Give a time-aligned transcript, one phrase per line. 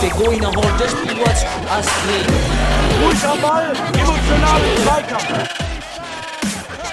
[0.00, 1.22] Der Goiner holt das Spiel
[1.70, 1.86] als
[3.02, 5.48] Ruhig am Ball, emotional im Zweikampf.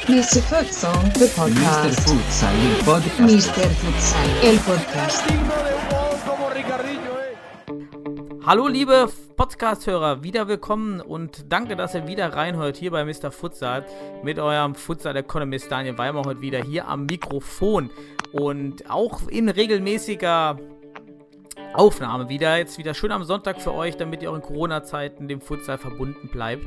[0.08, 0.42] Mr.
[0.44, 1.30] Futsal, the Mr.
[1.30, 2.00] podcast.
[2.02, 3.20] Futsal, il podcast.
[3.20, 3.70] Mr.
[3.82, 5.24] Futsal, el podcast.
[8.46, 13.32] Hallo liebe Podcast-Hörer, wieder willkommen und danke, dass ihr wieder reinhört hier bei Mr.
[13.32, 13.86] Futsal
[14.24, 17.90] mit eurem Futsal-Economist Daniel Weimer heute wieder hier am Mikrofon
[18.32, 20.58] und auch in regelmäßiger
[21.74, 25.42] Aufnahme wieder, jetzt wieder schön am Sonntag für euch, damit ihr auch in Corona-Zeiten dem
[25.42, 26.66] Futsal verbunden bleibt.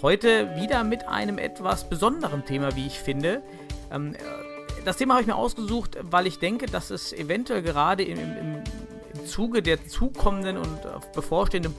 [0.00, 3.42] Heute wieder mit einem etwas besonderen Thema, wie ich finde.
[3.90, 4.18] Ähm, äh,
[4.84, 8.62] das Thema habe ich mir ausgesucht, weil ich denke, dass es eventuell gerade im, im,
[9.14, 11.74] im Zuge der zukommenden und äh, bevorstehenden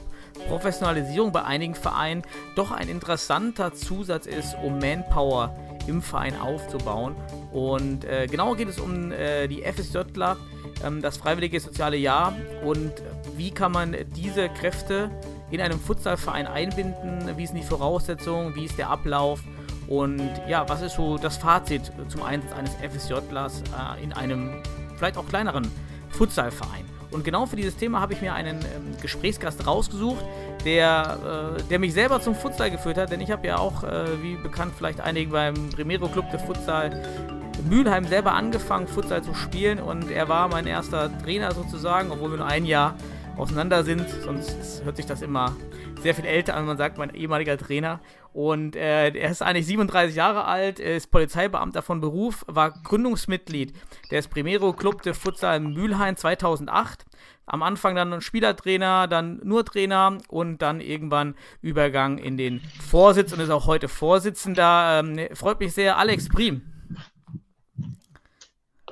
[0.46, 2.22] Professionalisierung bei einigen Vereinen
[2.56, 5.56] doch ein interessanter Zusatz ist, um Manpower
[5.86, 7.16] im Verein aufzubauen.
[7.52, 10.36] Und äh, genau geht es um äh, die FSJler,
[10.84, 12.92] ähm, das Freiwillige Soziale Jahr und
[13.36, 15.10] wie kann man diese Kräfte
[15.50, 19.40] in einem Futsalverein einbinden, wie sind die Voraussetzungen, wie ist der Ablauf
[19.88, 24.62] und ja, was ist so das Fazit zum Einsatz eines FSJlers äh, in einem
[24.96, 25.70] vielleicht auch kleineren
[26.10, 26.97] Futsalverein.
[27.10, 30.24] Und genau für dieses Thema habe ich mir einen ähm, Gesprächsgast rausgesucht,
[30.64, 34.22] der, äh, der mich selber zum Futsal geführt hat, denn ich habe ja auch, äh,
[34.22, 37.02] wie bekannt vielleicht einigen beim Primero Club der Futsal
[37.68, 39.80] Mülheim selber angefangen, Futsal zu spielen.
[39.80, 42.94] Und er war mein erster Trainer sozusagen, obwohl wir nur ein Jahr
[43.36, 45.56] auseinander sind, sonst hört sich das immer
[46.02, 48.00] sehr viel älter wenn man sagt, mein ehemaliger Trainer.
[48.32, 53.72] Und äh, er ist eigentlich 37 Jahre alt, ist Polizeibeamter von Beruf, war Gründungsmitglied
[54.10, 57.04] des Primero Club de Futsal Mülheim 2008.
[57.46, 63.40] Am Anfang dann Spielertrainer, dann nur Trainer und dann irgendwann Übergang in den Vorsitz und
[63.40, 65.00] ist auch heute Vorsitzender.
[65.02, 66.62] Ähm, freut mich sehr, Alex Prim.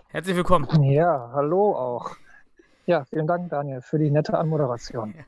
[0.09, 0.67] Herzlich willkommen.
[0.85, 2.17] Ja, hallo auch.
[2.87, 5.15] Ja, vielen Dank, Daniel, für die nette Anmoderation.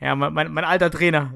[0.00, 1.34] Ja, mein, mein, mein alter Trainer.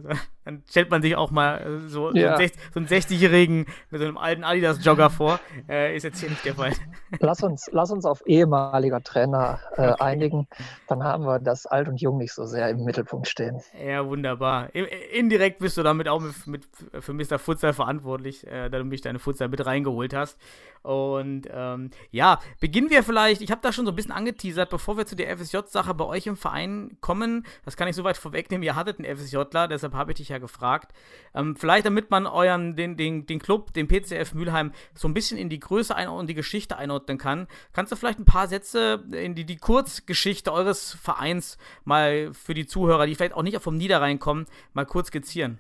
[0.51, 2.23] Dann stellt man sich auch mal äh, so, Ja.
[2.23, 5.39] so, einen 60 so einen 60-Jährigen mit so einem alten Adidas-Jogger vor.
[5.69, 6.73] Äh, ist jetzt hier nicht der Fall.
[7.21, 10.47] Lass uns, lass uns auf ehemaliger Trainer äh, einigen.
[10.89, 13.61] Dann haben wir das Alt und Jung nicht so sehr im Mittelpunkt stehen.
[13.85, 14.75] Ja, wunderbar.
[14.75, 16.63] Indirekt bist du damit auch mit, mit,
[17.01, 17.39] für Mr.
[17.39, 20.39] Futsal verantwortlich, äh, da du mich deine Futsal mit reingeholt hast.
[20.83, 24.97] Und ähm, ja, beginnen wir vielleicht, ich habe da schon so ein bisschen angeteasert, bevor
[24.97, 27.45] wir zu der FSJ-Sache bei euch im Verein kommen.
[27.65, 30.93] Das kann ich soweit vorwegnehmen, ihr hattet einen FSJler, deshalb habe ich dich ja gefragt.
[31.35, 35.39] Ähm, vielleicht damit man euren, den, den, den Club, den PCF Mülheim, so ein bisschen
[35.39, 37.47] in die Größe ein und die Geschichte einordnen kann.
[37.73, 42.67] Kannst du vielleicht ein paar Sätze in die, die Kurzgeschichte eures Vereins mal für die
[42.67, 45.59] Zuhörer, die vielleicht auch nicht vom Niederrhein kommen, mal kurz skizzieren?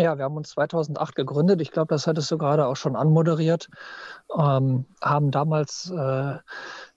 [0.00, 1.60] Ja, wir haben uns 2008 gegründet.
[1.60, 3.68] Ich glaube, das hattest du gerade auch schon anmoderiert.
[4.34, 6.38] Ähm, haben damals äh,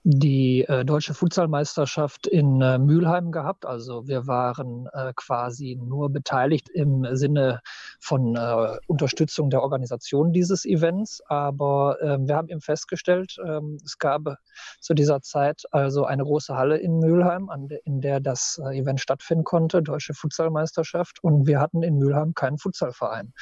[0.06, 3.64] die äh, deutsche Futsalmeisterschaft in äh, Mülheim gehabt.
[3.64, 7.60] Also wir waren äh, quasi nur beteiligt im Sinne
[8.00, 11.22] von äh, Unterstützung der Organisation dieses Events.
[11.28, 14.36] Aber ähm, wir haben eben festgestellt, ähm, es gab
[14.78, 19.00] zu dieser Zeit also eine große Halle in Mülheim, de, in der das äh, Event
[19.00, 21.24] stattfinden konnte, deutsche Futsalmeisterschaft.
[21.24, 23.32] Und wir hatten in Mülheim keinen Futsalverein.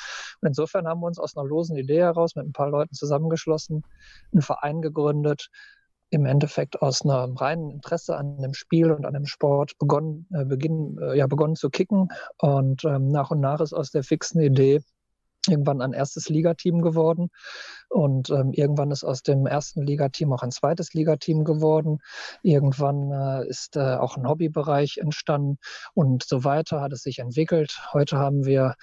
[0.41, 3.83] Und insofern haben wir uns aus einer losen Idee heraus mit ein paar Leuten zusammengeschlossen,
[4.33, 5.51] einen Verein gegründet,
[6.13, 10.45] im Endeffekt aus einem reinen Interesse an dem Spiel und an dem Sport begonnen, äh,
[10.45, 12.09] beginn, äh, ja, begonnen zu kicken.
[12.39, 14.83] Und ähm, nach und nach ist aus der fixen Idee
[15.49, 17.31] irgendwann ein erstes Ligateam geworden.
[17.89, 21.99] Und ähm, irgendwann ist aus dem ersten Ligateam auch ein zweites Ligateam geworden.
[22.43, 25.57] Irgendwann äh, ist äh, auch ein Hobbybereich entstanden
[25.95, 27.81] und so weiter hat es sich entwickelt.
[27.93, 28.75] Heute haben wir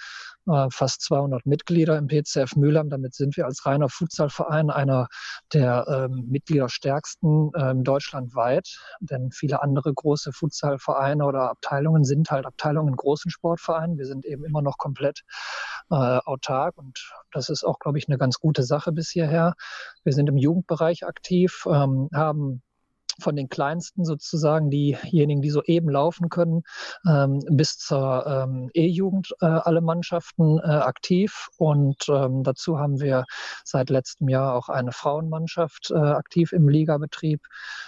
[0.46, 2.90] äh, fast 200 Mitglieder im PCF Mülheim.
[2.90, 5.08] Damit sind wir als reiner Futsalverein einer
[5.52, 8.68] der ähm, Mitgliederstärksten ähm, deutschlandweit.
[9.00, 13.98] Denn viele andere große Futsalvereine oder Abteilungen sind halt Abteilungen in großen Sportvereinen.
[13.98, 15.22] Wir sind eben immer noch komplett
[15.90, 19.54] äh, autark und das ist auch, glaube ich, eine ganz gute Sache bis hierher.
[20.04, 22.62] Wir sind im Jugendbereich aktiv, ähm, haben
[23.20, 26.62] von den kleinsten sozusagen, diejenigen, die so eben laufen können,
[27.06, 31.48] ähm, bis zur ähm, E-Jugend äh, alle Mannschaften äh, aktiv.
[31.56, 33.24] Und ähm, dazu haben wir
[33.64, 37.40] seit letztem Jahr auch eine Frauenmannschaft äh, aktiv im Ligabetrieb.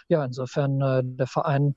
[0.09, 1.75] Ja, insofern äh, der Verein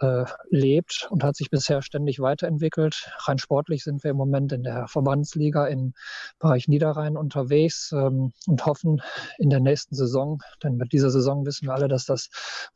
[0.00, 3.10] äh, lebt und hat sich bisher ständig weiterentwickelt.
[3.26, 5.94] Rein sportlich sind wir im Moment in der Verbandsliga im
[6.38, 9.02] Bereich Niederrhein unterwegs ähm, und hoffen
[9.38, 12.28] in der nächsten Saison, denn mit dieser Saison wissen wir alle, dass das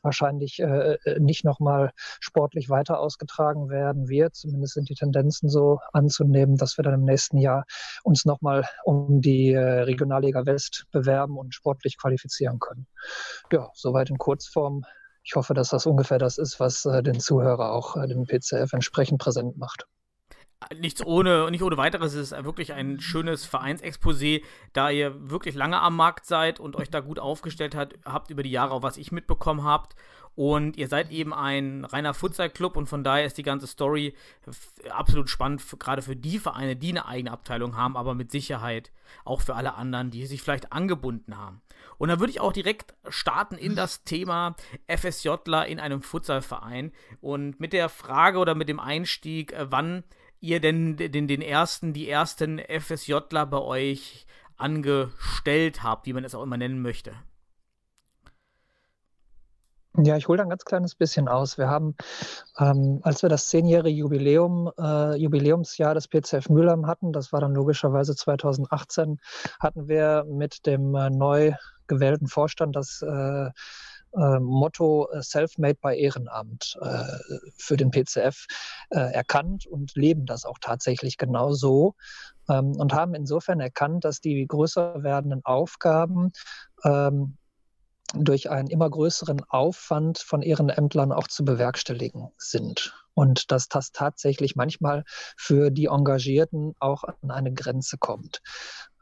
[0.03, 4.35] wahrscheinlich äh, äh nicht nochmal sportlich weiter ausgetragen werden wird.
[4.35, 7.65] Zumindest sind die Tendenzen so anzunehmen, dass wir dann im nächsten Jahr
[8.03, 12.87] uns nochmal um die äh, Regionalliga West bewerben und sportlich qualifizieren können.
[13.53, 14.85] Ja, soweit in Kurzform
[15.29, 18.73] ich hoffe, dass das ungefähr das ist, was äh, den Zuhörer auch äh, den PCF
[18.73, 19.87] entsprechend präsent macht.
[20.77, 25.81] Nichts ohne, nicht ohne weiteres, es ist wirklich ein schönes Vereinsexposé, da ihr wirklich lange
[25.81, 28.97] am Markt seid und euch da gut aufgestellt hat, habt über die Jahre, auch was
[28.97, 29.95] ich mitbekommen habt.
[30.35, 34.15] Und ihr seid eben ein reiner Futsal-Club und von daher ist die ganze Story
[34.91, 38.93] absolut spannend, gerade für die Vereine, die eine eigene Abteilung haben, aber mit Sicherheit
[39.25, 41.61] auch für alle anderen, die sich vielleicht angebunden haben.
[41.99, 44.55] Und da würde ich auch direkt starten in das Thema
[44.87, 50.05] FSJler in einem Futsalverein und mit der Frage oder mit dem Einstieg, äh, wann
[50.41, 54.27] ihr denn den, den ersten, die ersten FSJler bei euch
[54.57, 57.13] angestellt habt, wie man es auch immer nennen möchte.
[60.01, 61.59] Ja, ich hole da ein ganz kleines bisschen aus.
[61.59, 61.97] Wir haben,
[62.59, 67.55] ähm, als wir das zehnjährige Jubiläum, äh, Jubiläumsjahr des PCF Mülheim hatten, das war dann
[67.55, 69.19] logischerweise 2018,
[69.59, 71.53] hatten wir mit dem äh, neu
[71.89, 73.51] gewählten Vorstand das äh,
[74.17, 77.05] äh, Motto äh, Self-Made by Ehrenamt äh,
[77.57, 78.47] für den PCF
[78.91, 81.95] äh, erkannt und leben das auch tatsächlich genau so
[82.49, 86.33] ähm, und haben insofern erkannt, dass die größer werdenden Aufgaben
[86.85, 87.37] ähm,
[88.15, 92.95] durch einen immer größeren Aufwand von Ehrenämtlern auch zu bewerkstelligen sind.
[93.13, 95.05] Und dass das tatsächlich manchmal
[95.37, 98.41] für die Engagierten auch an eine Grenze kommt.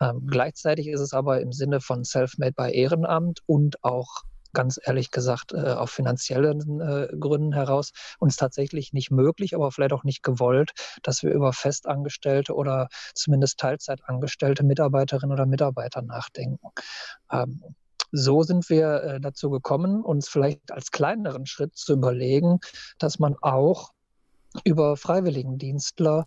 [0.00, 4.22] Ähm, gleichzeitig ist es aber im Sinne von Self-Made by Ehrenamt und auch
[4.56, 9.92] ganz ehrlich gesagt äh, auf finanziellen äh, Gründen heraus uns tatsächlich nicht möglich, aber vielleicht
[9.92, 10.72] auch nicht gewollt,
[11.02, 16.70] dass wir über festangestellte oder zumindest Teilzeitangestellte Mitarbeiterinnen oder Mitarbeiter nachdenken.
[17.30, 17.62] Ähm,
[18.12, 22.60] so sind wir äh, dazu gekommen, uns vielleicht als kleineren Schritt zu überlegen,
[22.98, 23.90] dass man auch
[24.64, 26.24] über Freiwilligendienstler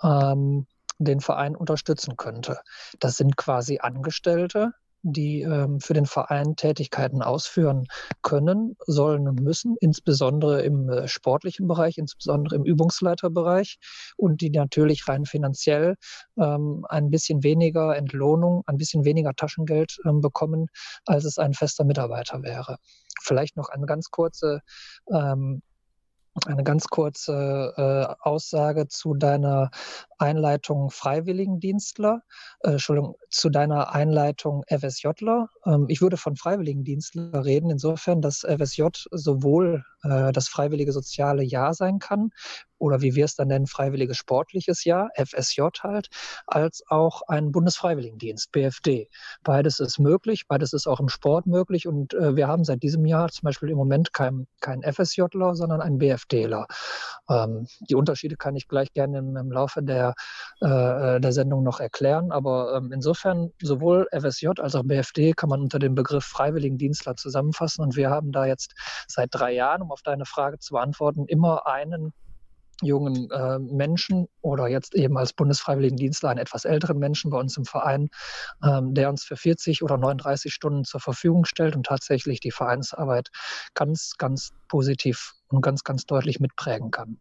[0.00, 0.68] ähm,
[0.98, 2.60] den Verein unterstützen könnte.
[3.00, 4.74] Das sind quasi Angestellte,
[5.04, 7.86] die ähm, für den Verein Tätigkeiten ausführen
[8.22, 13.78] können, sollen und müssen, insbesondere im äh, sportlichen Bereich, insbesondere im Übungsleiterbereich
[14.16, 15.96] und die natürlich rein finanziell
[16.38, 20.68] ähm, ein bisschen weniger Entlohnung, ein bisschen weniger Taschengeld ähm, bekommen,
[21.04, 22.78] als es ein fester Mitarbeiter wäre.
[23.22, 24.62] Vielleicht noch eine ganz kurze
[25.12, 25.60] ähm,
[26.46, 29.70] eine ganz kurze äh, Aussage zu deiner
[30.18, 32.22] Einleitung Freiwilligendienstler,
[32.60, 35.48] äh, Entschuldigung, zu deiner Einleitung FSJler.
[35.66, 41.74] Ähm, ich würde von Freiwilligendienstler reden, insofern, dass FSJ sowohl äh, das freiwillige soziale Jahr
[41.74, 42.30] sein kann,
[42.84, 46.08] oder wie wir es dann nennen, freiwilliges sportliches Jahr, FSJ halt,
[46.46, 49.08] als auch ein Bundesfreiwilligendienst, BFD.
[49.42, 53.06] Beides ist möglich, beides ist auch im Sport möglich und äh, wir haben seit diesem
[53.06, 56.66] Jahr zum Beispiel im Moment keinen kein FSJler, sondern einen BFDler.
[57.30, 60.03] Ähm, die Unterschiede kann ich gleich gerne im, im Laufe der,
[60.60, 65.62] äh, der Sendung noch erklären, aber ähm, insofern sowohl FSJ als auch BFD kann man
[65.62, 68.74] unter dem Begriff Freiwilligendienstler zusammenfassen und wir haben da jetzt
[69.08, 72.12] seit drei Jahren, um auf deine Frage zu beantworten, immer einen
[72.82, 77.64] jungen äh, Menschen oder jetzt eben als Bundesfreiwilligendienstler einen etwas älteren Menschen bei uns im
[77.64, 78.08] Verein,
[78.64, 83.28] ähm, der uns für 40 oder 39 Stunden zur Verfügung stellt und tatsächlich die Vereinsarbeit
[83.74, 87.18] ganz, ganz positiv und ganz, ganz deutlich mitprägen kann.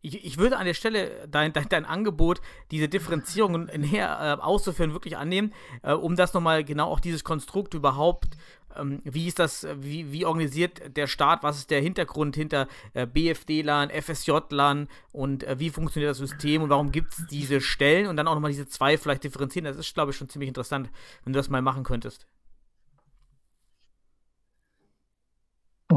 [0.00, 2.40] Ich, ich, würde an der Stelle dein, dein, dein Angebot,
[2.70, 5.52] diese Differenzierung näher äh, auszuführen, wirklich annehmen,
[5.82, 8.36] äh, um das nochmal genau auch dieses Konstrukt überhaupt
[8.76, 13.06] ähm, wie ist das, wie, wie organisiert der Staat, was ist der Hintergrund hinter äh,
[13.06, 18.16] BFD-Lan, FSJ-Lan und äh, wie funktioniert das System und warum gibt es diese Stellen und
[18.16, 19.64] dann auch nochmal diese zwei vielleicht differenzieren.
[19.64, 20.90] Das ist, glaube ich, schon ziemlich interessant,
[21.24, 22.26] wenn du das mal machen könntest.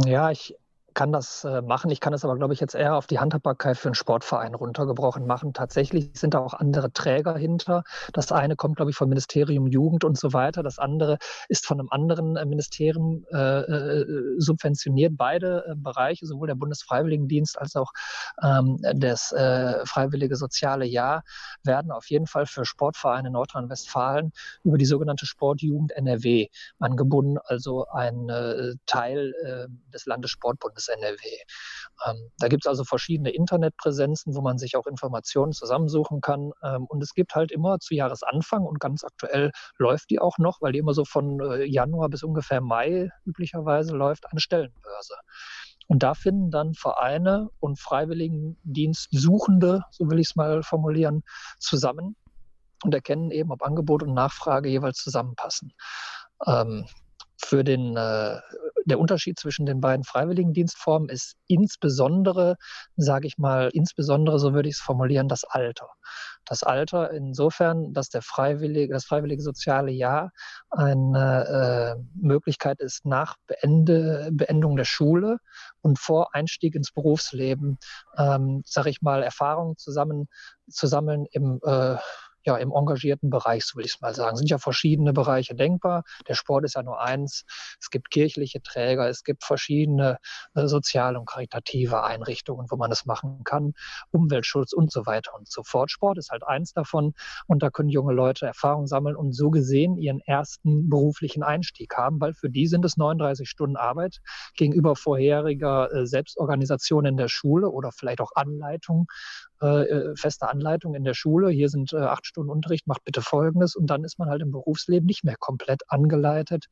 [0.05, 0.55] Ja, ich
[0.93, 1.89] kann das äh, machen.
[1.91, 5.25] Ich kann es aber, glaube ich, jetzt eher auf die Handhabbarkeit für einen Sportverein runtergebrochen
[5.25, 5.53] machen.
[5.53, 7.83] Tatsächlich sind da auch andere Träger hinter.
[8.13, 10.63] Das eine kommt, glaube ich, vom Ministerium Jugend und so weiter.
[10.63, 11.17] Das andere
[11.47, 15.13] ist von einem anderen äh, Ministerium äh, äh, subventioniert.
[15.15, 17.91] Beide äh, Bereiche, sowohl der Bundesfreiwilligendienst als auch
[18.43, 21.23] ähm, das äh, Freiwillige Soziale Jahr,
[21.63, 24.31] werden auf jeden Fall für Sportvereine in Nordrhein-Westfalen
[24.63, 26.47] über die sogenannte Sportjugend NRW
[26.79, 28.27] angebunden, also ein
[28.85, 29.33] Teil
[29.93, 31.19] des Landessportbundes des NRW.
[32.07, 36.51] Ähm, da gibt es also verschiedene Internetpräsenzen, wo man sich auch Informationen zusammensuchen kann.
[36.63, 40.61] Ähm, und es gibt halt immer zu Jahresanfang und ganz aktuell läuft die auch noch,
[40.61, 45.15] weil die immer so von äh, Januar bis ungefähr Mai üblicherweise läuft, eine Stellenbörse.
[45.87, 51.23] Und da finden dann Vereine und Freiwilligendienstsuchende, so will ich es mal formulieren,
[51.59, 52.15] zusammen
[52.83, 55.73] und erkennen eben, ob Angebot und Nachfrage jeweils zusammenpassen.
[56.47, 56.85] Ähm,
[57.43, 58.39] für den, äh,
[58.85, 62.55] der Unterschied zwischen den beiden Freiwilligendienstformen ist insbesondere,
[62.95, 65.87] sage ich mal, insbesondere, so würde ich es formulieren, das Alter.
[66.45, 70.31] Das Alter insofern, dass der freiwillige, das freiwillige soziale Jahr
[70.69, 75.37] eine äh, Möglichkeit ist, nach Beende, Beendung der Schule
[75.81, 77.77] und vor Einstieg ins Berufsleben,
[78.17, 80.27] ähm, sage ich mal, Erfahrungen zusammen
[80.69, 81.97] zu sammeln im äh,
[82.43, 84.33] ja, im engagierten Bereich, so will ich es mal sagen.
[84.33, 86.03] Es sind ja verschiedene Bereiche denkbar.
[86.27, 87.43] Der Sport ist ja nur eins.
[87.79, 90.17] Es gibt kirchliche Träger, es gibt verschiedene
[90.55, 93.73] äh, soziale und karitative Einrichtungen, wo man das machen kann.
[94.11, 95.91] Umweltschutz und so weiter und so fort.
[95.91, 97.13] Sport ist halt eins davon
[97.47, 102.19] und da können junge Leute Erfahrung sammeln und so gesehen ihren ersten beruflichen Einstieg haben,
[102.19, 104.17] weil für die sind es 39 Stunden Arbeit
[104.55, 109.07] gegenüber vorheriger äh, Selbstorganisation in der Schule oder vielleicht auch Anleitung
[109.61, 111.49] äh, äh, feste Anleitung in der Schule.
[111.49, 113.75] Hier sind äh, acht Stunden Unterricht, macht bitte Folgendes.
[113.75, 116.65] Und dann ist man halt im Berufsleben nicht mehr komplett angeleitet.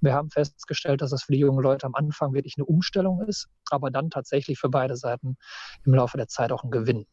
[0.00, 3.48] Wir haben festgestellt, dass das für die jungen Leute am Anfang wirklich eine Umstellung ist,
[3.70, 5.36] aber dann tatsächlich für beide Seiten
[5.84, 7.06] im Laufe der Zeit auch ein Gewinn.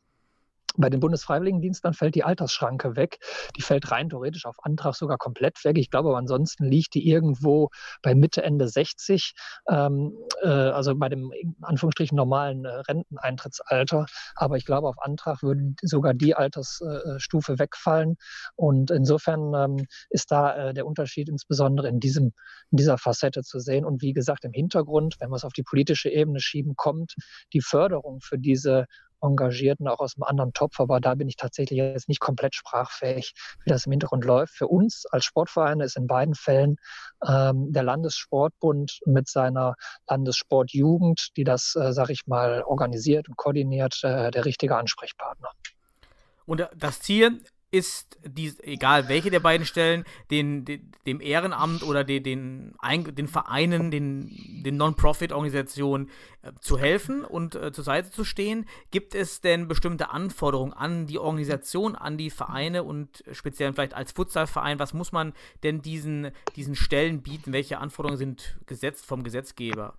[0.77, 3.19] Bei den Bundesfreiwilligendiensten fällt die Altersschranke weg.
[3.57, 5.77] Die fällt rein theoretisch auf Antrag sogar komplett weg.
[5.77, 7.69] Ich glaube aber ansonsten liegt die irgendwo
[8.01, 9.33] bei Mitte, Ende 60,
[9.69, 14.05] ähm, äh, also bei dem in Anführungsstrichen normalen äh, Renteneintrittsalter.
[14.35, 18.15] Aber ich glaube, auf Antrag würde sogar die Altersstufe äh, wegfallen.
[18.55, 22.33] Und insofern ähm, ist da äh, der Unterschied insbesondere in, diesem,
[22.71, 23.85] in dieser Facette zu sehen.
[23.85, 27.15] Und wie gesagt, im Hintergrund, wenn wir es auf die politische Ebene schieben, kommt
[27.53, 28.85] die Förderung für diese
[29.21, 33.33] Engagierten auch aus einem anderen Topf, aber da bin ich tatsächlich jetzt nicht komplett sprachfähig,
[33.63, 34.53] wie das im Hintergrund läuft.
[34.53, 36.77] Für uns als Sportvereine ist in beiden Fällen
[37.27, 39.75] ähm, der Landessportbund mit seiner
[40.07, 45.49] Landessportjugend, die das, äh, sag ich mal, organisiert und koordiniert, äh, der richtige Ansprechpartner.
[46.45, 52.03] Und das Ziel ist, die, egal welche der beiden Stellen, den, den dem Ehrenamt oder
[52.03, 52.75] den, den,
[53.15, 54.29] den Vereinen, den,
[54.63, 56.09] den Non-Profit-Organisationen
[56.43, 58.65] äh, zu helfen und äh, zur Seite zu stehen.
[58.91, 64.11] Gibt es denn bestimmte Anforderungen an die Organisation, an die Vereine und speziell vielleicht als
[64.11, 64.79] Futsalverein?
[64.79, 65.33] Was muss man
[65.63, 67.51] denn diesen, diesen Stellen bieten?
[67.51, 69.95] Welche Anforderungen sind gesetzt vom Gesetzgeber?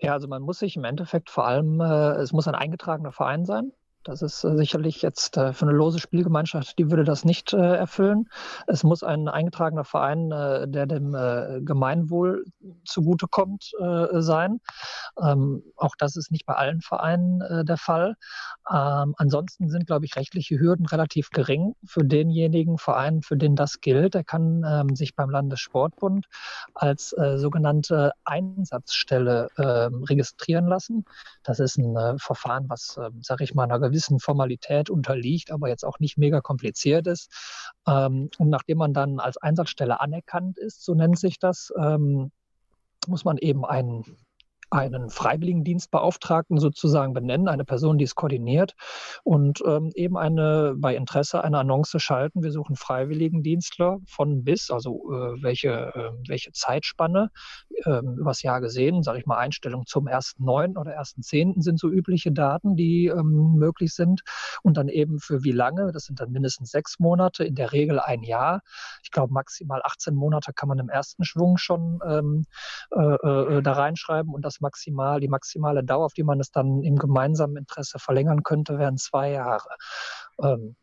[0.00, 3.44] Ja, also man muss sich im Endeffekt vor allem, äh, es muss ein eingetragener Verein
[3.44, 3.72] sein.
[4.06, 7.76] Das ist äh, sicherlich jetzt äh, für eine lose Spielgemeinschaft, die würde das nicht äh,
[7.76, 8.28] erfüllen.
[8.68, 11.12] Es muss ein eingetragener Verein, der dem
[11.64, 12.44] Gemeinwohl
[12.84, 13.72] zugutekommt,
[14.12, 14.60] sein.
[15.20, 18.16] Ähm, auch das ist nicht bei allen Vereinen der Fall.
[18.70, 23.80] Ähm, ansonsten sind, glaube ich, rechtliche Hürden relativ gering für denjenigen Verein, für den das
[23.80, 24.14] gilt.
[24.14, 26.26] Er kann ähm, sich beim Landessportbund
[26.74, 31.04] als sogenannte Einsatzstelle registrieren lassen.
[31.42, 35.84] Das ist ein Verfahren, was, sage ich mal, einer gewissen gewissen Formalität unterliegt, aber jetzt
[35.84, 37.30] auch nicht mega kompliziert ist.
[37.86, 42.30] Ähm, und nachdem man dann als Einsatzstelle anerkannt ist, so nennt sich das, ähm,
[43.06, 44.04] muss man eben einen
[44.76, 48.74] einen Freiwilligendienstbeauftragten sozusagen benennen, eine Person, die es koordiniert
[49.24, 52.42] und ähm, eben eine bei Interesse eine Annonce schalten.
[52.42, 57.30] Wir suchen Freiwilligendienstler von bis, also äh, welche, äh, welche Zeitspanne
[57.84, 60.78] äh, übers Jahr gesehen, sage ich mal Einstellung zum 1.9.
[60.78, 61.62] oder 1.10.
[61.62, 64.22] sind so übliche Daten, die ähm, möglich sind
[64.62, 67.98] und dann eben für wie lange, das sind dann mindestens sechs Monate, in der Regel
[68.00, 68.60] ein Jahr.
[69.02, 72.44] Ich glaube maximal 18 Monate kann man im ersten Schwung schon ähm,
[72.90, 76.82] äh, äh, da reinschreiben und das maximal, die maximale Dauer, auf die man es dann
[76.82, 79.68] im gemeinsamen Interesse verlängern könnte, wären zwei Jahre.
[80.42, 80.76] Ähm,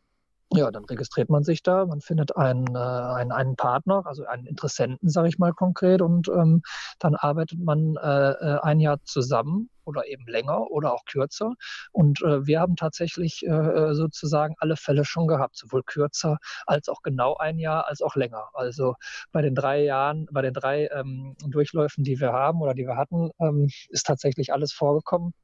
[0.56, 4.46] ja, dann registriert man sich da, man findet einen, äh, einen, einen Partner, also einen
[4.46, 6.62] Interessenten, sage ich mal konkret, und ähm,
[6.98, 11.54] dann arbeitet man äh, äh, ein Jahr zusammen oder eben länger oder auch kürzer.
[11.92, 16.88] Und äh, wir haben tatsächlich äh, äh, sozusagen alle Fälle schon gehabt, sowohl kürzer als
[16.88, 18.48] auch genau ein Jahr, als auch länger.
[18.54, 18.94] Also
[19.32, 22.96] bei den drei Jahren, bei den drei ähm, Durchläufen, die wir haben oder die wir
[22.96, 25.34] hatten, ähm, ist tatsächlich alles vorgekommen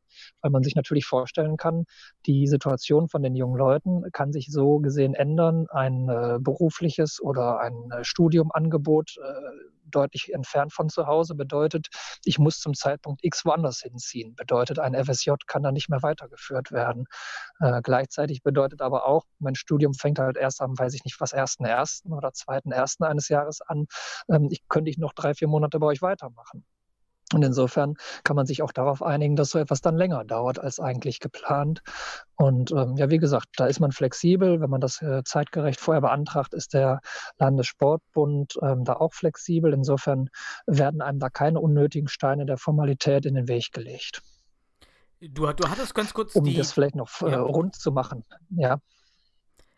[0.40, 1.84] weil man sich natürlich vorstellen kann,
[2.26, 5.66] die Situation von den jungen Leuten kann sich so gesehen ändern.
[5.70, 11.88] Ein äh, berufliches oder ein äh, Studiumangebot äh, deutlich entfernt von zu Hause bedeutet,
[12.24, 14.34] ich muss zum Zeitpunkt X woanders hinziehen.
[14.34, 17.06] Bedeutet, ein FSJ kann dann nicht mehr weitergeführt werden.
[17.60, 21.32] Äh, gleichzeitig bedeutet aber auch, mein Studium fängt halt erst am, weiß ich nicht, was,
[21.32, 23.86] ersten ersten oder zweiten ersten eines Jahres an.
[24.30, 26.64] Ähm, ich könnte ich noch drei, vier Monate bei euch weitermachen.
[27.32, 27.94] Und insofern
[28.24, 31.80] kann man sich auch darauf einigen, dass so etwas dann länger dauert als eigentlich geplant.
[32.36, 34.60] Und ähm, ja, wie gesagt, da ist man flexibel.
[34.60, 37.00] Wenn man das äh, zeitgerecht vorher beantragt, ist der
[37.38, 39.72] Landessportbund ähm, da auch flexibel.
[39.72, 40.28] Insofern
[40.66, 44.22] werden einem da keine unnötigen Steine der Formalität in den Weg gelegt.
[45.20, 46.54] Du, du hattest ganz kurz um die.
[46.54, 47.42] das vielleicht noch äh, Ja.
[47.42, 48.24] rund zu machen.
[48.50, 48.78] Ja,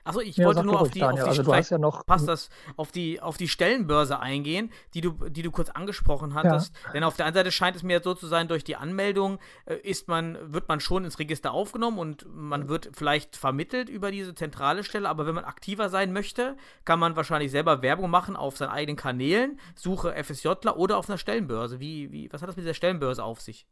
[0.04, 2.90] Achso, ich Ja, wollte nur auf die, auf die Also ja noch- passt das, auf
[2.90, 6.74] die, auf die Stellenbörse eingehen, die du, die du kurz angesprochen hattest.
[6.92, 9.76] Denn auf der einen Seite scheint es mir so zu sein, durch die Anmeldung äh,
[9.76, 14.34] ist man, wird man schon ins Register aufgenommen und man wird vielleicht vermittelt über diese
[14.34, 18.56] zentrale Stelle, aber wenn man aktiver sein möchte, kann man wahrscheinlich selber Werbung machen auf
[18.56, 21.78] seinen eigenen Kanälen, suche FSJler oder auf einer Stellenbörse.
[21.78, 23.66] Wie, wie, was hat das mit dieser Stellenbörse auf sich?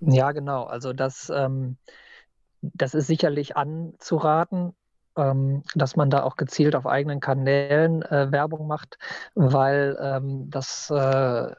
[0.00, 0.64] Ja, genau.
[0.64, 1.76] Also das, ähm,
[2.62, 4.74] das ist sicherlich anzuraten,
[5.16, 8.98] ähm, dass man da auch gezielt auf eigenen Kanälen äh, Werbung macht,
[9.34, 11.54] weil ähm, das äh,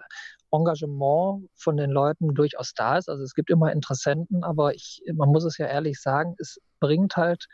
[0.51, 3.09] Engagement von den Leuten durchaus da ist.
[3.09, 7.15] Also es gibt immer Interessenten, aber ich, man muss es ja ehrlich sagen, es bringt
[7.15, 7.47] halt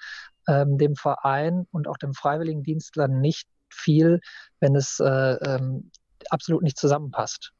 [0.47, 4.19] ähm, dem Verein und auch dem Freiwilligendienstler nicht viel,
[4.59, 5.91] wenn es äh, ähm,
[6.29, 7.51] absolut nicht zusammenpasst.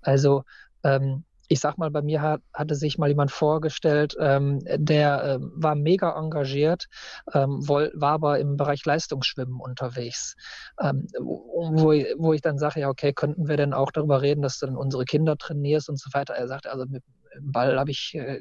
[0.00, 0.44] Also
[0.82, 5.52] ähm, ich sag mal, bei mir hat, hatte sich mal jemand vorgestellt, ähm, der ähm,
[5.54, 6.86] war mega engagiert,
[7.34, 10.34] ähm, woll, war aber im Bereich Leistungsschwimmen unterwegs.
[10.80, 14.58] Ähm, wo, wo ich- dann sage, ja, okay, könnten wir denn auch darüber reden, dass
[14.58, 16.34] du dann unsere Kinder trainierst und so weiter.
[16.34, 17.04] Er sagte, also mit
[17.36, 18.40] dem Ball habe ich, äh,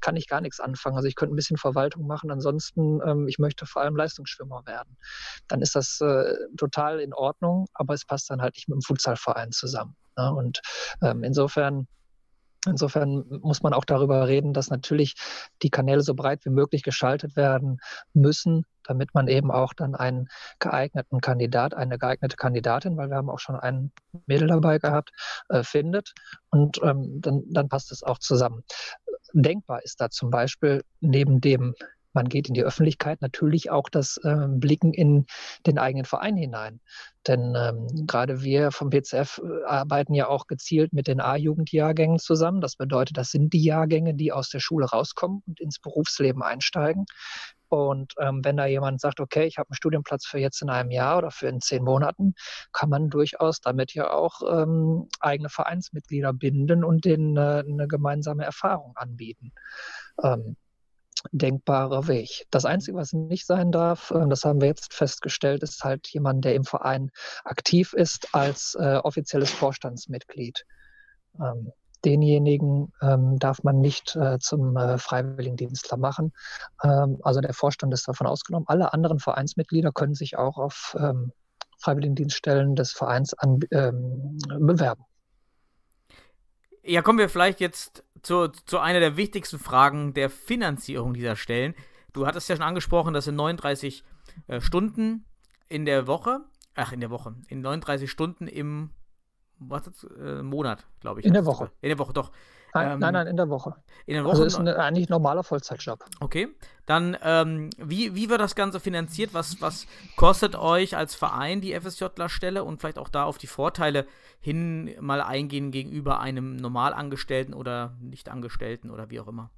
[0.00, 0.96] kann ich gar nichts anfangen.
[0.96, 4.96] Also ich könnte ein bisschen Verwaltung machen, ansonsten, ähm, ich möchte vor allem Leistungsschwimmer werden.
[5.48, 8.82] Dann ist das äh, total in Ordnung, aber es passt dann halt nicht mit dem
[8.82, 9.96] Futsalverein zusammen.
[10.18, 10.32] Ne?
[10.34, 10.60] Und
[11.02, 11.88] ähm, insofern
[12.66, 15.14] Insofern muss man auch darüber reden, dass natürlich
[15.62, 17.80] die Kanäle so breit wie möglich geschaltet werden
[18.14, 20.28] müssen, damit man eben auch dann einen
[20.60, 23.92] geeigneten Kandidat, eine geeignete Kandidatin, weil wir haben auch schon einen
[24.26, 25.10] Mädel dabei gehabt,
[25.48, 26.12] äh, findet.
[26.50, 28.62] Und ähm, dann, dann passt es auch zusammen.
[29.32, 31.74] Denkbar ist da zum Beispiel neben dem,
[32.12, 35.26] man geht in die Öffentlichkeit, natürlich auch das äh, Blicken in
[35.66, 36.80] den eigenen Verein hinein.
[37.26, 42.60] Denn ähm, gerade wir vom PCF äh, arbeiten ja auch gezielt mit den A-Jugendjahrgängen zusammen.
[42.60, 47.06] Das bedeutet, das sind die Jahrgänge, die aus der Schule rauskommen und ins Berufsleben einsteigen.
[47.68, 50.90] Und ähm, wenn da jemand sagt, okay, ich habe einen Studienplatz für jetzt in einem
[50.90, 52.34] Jahr oder für in zehn Monaten,
[52.72, 58.44] kann man durchaus damit ja auch ähm, eigene Vereinsmitglieder binden und denen äh, eine gemeinsame
[58.44, 59.52] Erfahrung anbieten.
[60.22, 60.56] Ähm,
[61.30, 62.46] denkbarer Weg.
[62.50, 66.44] Das Einzige, was nicht sein darf, äh, das haben wir jetzt festgestellt, ist halt jemand,
[66.44, 67.10] der im Verein
[67.44, 70.64] aktiv ist als äh, offizielles Vorstandsmitglied.
[71.40, 71.72] Ähm,
[72.04, 76.32] denjenigen ähm, darf man nicht äh, zum äh, Freiwilligendienstler machen.
[76.82, 78.66] Ähm, also der Vorstand ist davon ausgenommen.
[78.68, 81.32] Alle anderen Vereinsmitglieder können sich auch auf ähm,
[81.78, 85.04] Freiwilligendienststellen des Vereins an, ähm, bewerben.
[86.84, 91.74] Ja, kommen wir vielleicht jetzt zu, zu einer der wichtigsten Fragen der Finanzierung dieser Stellen.
[92.12, 94.04] Du hattest ja schon angesprochen, dass in 39
[94.46, 95.24] äh, Stunden
[95.68, 96.40] in der Woche,
[96.74, 98.90] ach in der Woche, in 39 Stunden im
[99.58, 101.26] was äh, Monat, glaube ich.
[101.26, 101.70] In der Woche.
[101.80, 102.32] In der Woche, doch.
[102.74, 103.76] Nein, Ähm, nein, nein, in der Woche.
[104.06, 104.32] In der Woche.
[104.32, 106.04] Also ist ein, eigentlich ein normaler Vollzeitjob.
[106.20, 106.48] Okay,
[106.86, 109.34] dann ähm, wie, wie wird das Ganze finanziert?
[109.34, 114.06] Was, was kostet euch als Verein die FSJler-Stelle und vielleicht auch da auf die Vorteile
[114.40, 119.50] hin mal eingehen gegenüber einem Normalangestellten oder Nichtangestellten oder wie auch immer?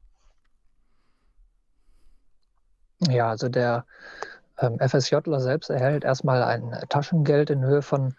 [3.09, 3.87] Ja, also der
[4.57, 8.15] FSJler selbst erhält erstmal ein Taschengeld in Höhe von,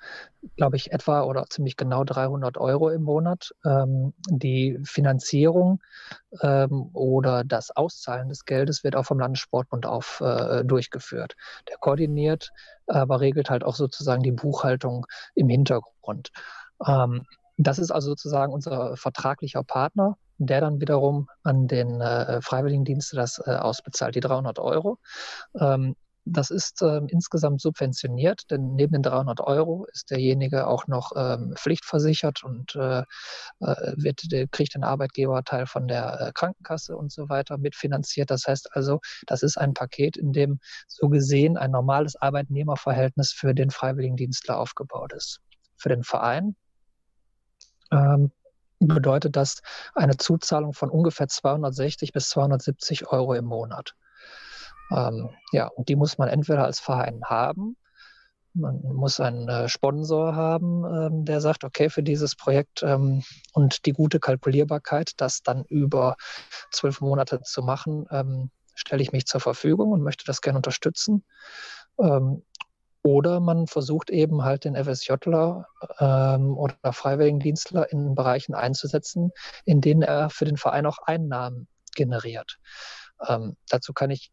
[0.57, 3.51] glaube ich, etwa oder ziemlich genau 300 Euro im Monat.
[3.65, 5.81] Ähm, die Finanzierung
[6.41, 11.35] ähm, oder das Auszahlen des Geldes wird auch vom Landessportbund auf äh, durchgeführt.
[11.69, 12.51] Der koordiniert,
[12.87, 16.31] aber regelt halt auch sozusagen die Buchhaltung im Hintergrund.
[16.85, 17.25] Ähm,
[17.57, 23.41] das ist also sozusagen unser vertraglicher Partner, der dann wiederum an den äh, Freiwilligendienste das
[23.45, 24.99] äh, ausbezahlt, die 300 Euro.
[25.57, 25.95] Ähm,
[26.25, 31.53] das ist ähm, insgesamt subventioniert, denn neben den 300 Euro ist derjenige auch noch ähm,
[31.55, 33.01] pflichtversichert und äh,
[33.59, 38.31] äh, wird, der kriegt den Arbeitgeberteil von der äh, Krankenkasse und so weiter mitfinanziert.
[38.31, 43.53] Das heißt also, das ist ein Paket, in dem so gesehen ein normales Arbeitnehmerverhältnis für
[43.53, 45.41] den Freiwilligendienstler aufgebaut ist.
[45.77, 46.55] Für den Verein
[47.91, 48.31] ähm,
[48.79, 49.61] bedeutet das
[49.93, 53.93] eine Zuzahlung von ungefähr 260 bis 270 Euro im Monat.
[54.91, 57.77] Ähm, ja, und die muss man entweder als Verein haben,
[58.53, 63.21] man muss einen äh, Sponsor haben, ähm, der sagt, okay, für dieses Projekt ähm,
[63.53, 66.15] und die gute Kalkulierbarkeit, das dann über
[66.71, 71.25] zwölf Monate zu machen, ähm, stelle ich mich zur Verfügung und möchte das gerne unterstützen.
[71.99, 72.43] Ähm,
[73.03, 75.67] Oder man versucht eben halt den FSJler
[75.99, 79.31] ähm, oder Freiwilligendienstler in Bereichen einzusetzen,
[79.65, 82.57] in denen er für den Verein auch Einnahmen generiert.
[83.27, 84.31] Ähm, dazu kann ich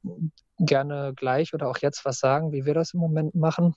[0.59, 3.75] gerne gleich oder auch jetzt was sagen, wie wir das im Moment machen.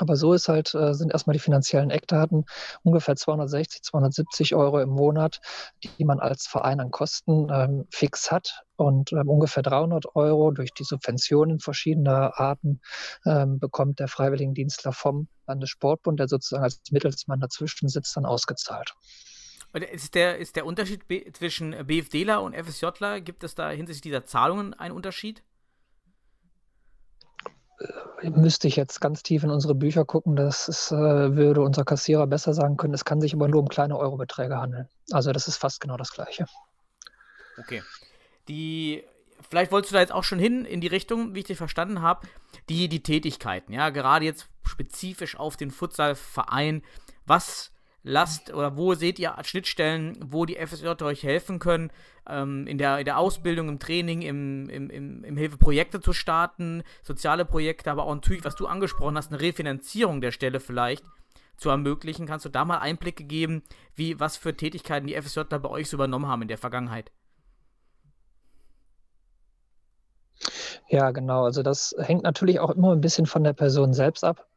[0.00, 2.44] Aber so ist halt, äh, sind erstmal die finanziellen Eckdaten
[2.82, 5.40] ungefähr 260, 270 Euro im Monat,
[5.82, 10.72] die man als Verein an Kosten ähm, fix hat und ähm, ungefähr 300 Euro durch
[10.72, 12.80] die Subventionen verschiedener Arten
[13.26, 18.94] ähm, bekommt der Freiwilligendienstler vom Landessportbund, der sozusagen als Mittelsmann dazwischen sitzt, dann ausgezahlt.
[19.74, 21.04] Ist der, ist der Unterschied
[21.34, 25.42] zwischen BFDler und FSJler, gibt es da hinsichtlich dieser Zahlungen einen Unterschied?
[28.22, 31.84] Äh, müsste ich jetzt ganz tief in unsere Bücher gucken, das ist, äh, würde unser
[31.84, 32.94] Kassierer besser sagen können.
[32.94, 34.88] Es kann sich aber nur um kleine Eurobeträge handeln.
[35.10, 36.46] Also das ist fast genau das Gleiche.
[37.58, 37.82] Okay.
[38.48, 39.04] Die,
[39.50, 42.00] vielleicht wolltest du da jetzt auch schon hin in die Richtung, wie ich dich verstanden
[42.00, 42.26] habe,
[42.68, 46.82] die, die Tätigkeiten, ja, gerade jetzt spezifisch auf den Futsalverein.
[47.26, 51.90] Was lasst oder wo seht ihr Schnittstellen, wo die FSJ euch helfen können,
[52.28, 56.12] ähm, in, der, in der Ausbildung, im Training, im, im, im, im Hilfe Projekte zu
[56.12, 61.04] starten, soziale Projekte, aber auch natürlich, was du angesprochen hast, eine Refinanzierung der Stelle vielleicht
[61.56, 62.26] zu ermöglichen.
[62.26, 63.62] Kannst du da mal Einblicke geben,
[63.94, 67.10] wie, was für Tätigkeiten die FSJ da bei euch so übernommen haben in der Vergangenheit?
[70.88, 71.44] Ja, genau.
[71.44, 74.47] Also das hängt natürlich auch immer ein bisschen von der Person selbst ab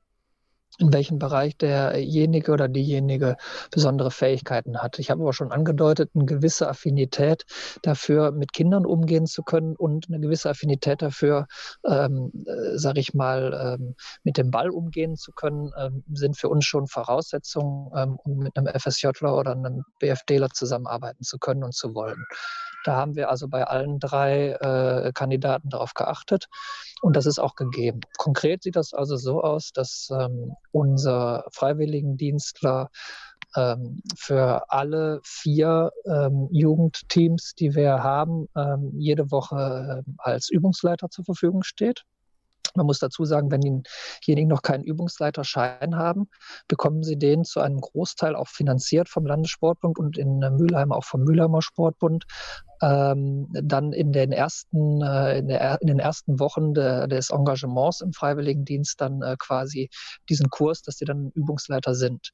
[0.79, 3.37] in welchem Bereich derjenige oder diejenige
[3.71, 4.99] besondere Fähigkeiten hat.
[4.99, 7.45] Ich habe aber schon angedeutet, eine gewisse Affinität
[7.81, 11.47] dafür, mit Kindern umgehen zu können und eine gewisse Affinität dafür,
[11.85, 16.49] ähm, äh, sage ich mal, ähm, mit dem Ball umgehen zu können, ähm, sind für
[16.49, 21.75] uns schon Voraussetzungen, ähm, um mit einem FSJler oder einem BFDler zusammenarbeiten zu können und
[21.75, 22.25] zu wollen.
[22.83, 26.47] Da haben wir also bei allen drei äh, Kandidaten darauf geachtet
[27.01, 28.01] und das ist auch gegeben.
[28.17, 32.89] Konkret sieht das also so aus, dass ähm, unser Freiwilligendienstler
[33.55, 41.09] ähm, für alle vier ähm, Jugendteams, die wir haben, ähm, jede Woche äh, als Übungsleiter
[41.09, 42.03] zur Verfügung steht.
[42.75, 43.83] Man muss dazu sagen, wenn
[44.25, 46.29] diejenigen noch keinen Übungsleiterschein haben,
[46.69, 51.23] bekommen sie den zu einem Großteil auch finanziert vom Landessportbund und in Mülheim auch vom
[51.23, 52.25] Mülheimer Sportbund.
[52.81, 58.01] Ähm, dann in den ersten, äh, in, der, in, den ersten Wochen de, des Engagements
[58.01, 59.89] im Freiwilligendienst dann äh, quasi
[60.29, 62.31] diesen Kurs, dass sie dann Übungsleiter sind.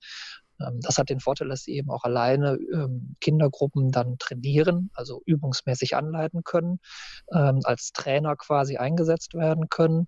[0.60, 5.22] Ähm, das hat den Vorteil, dass sie eben auch alleine ähm, Kindergruppen dann trainieren, also
[5.26, 6.80] übungsmäßig anleiten können,
[7.34, 10.08] ähm, als Trainer quasi eingesetzt werden können.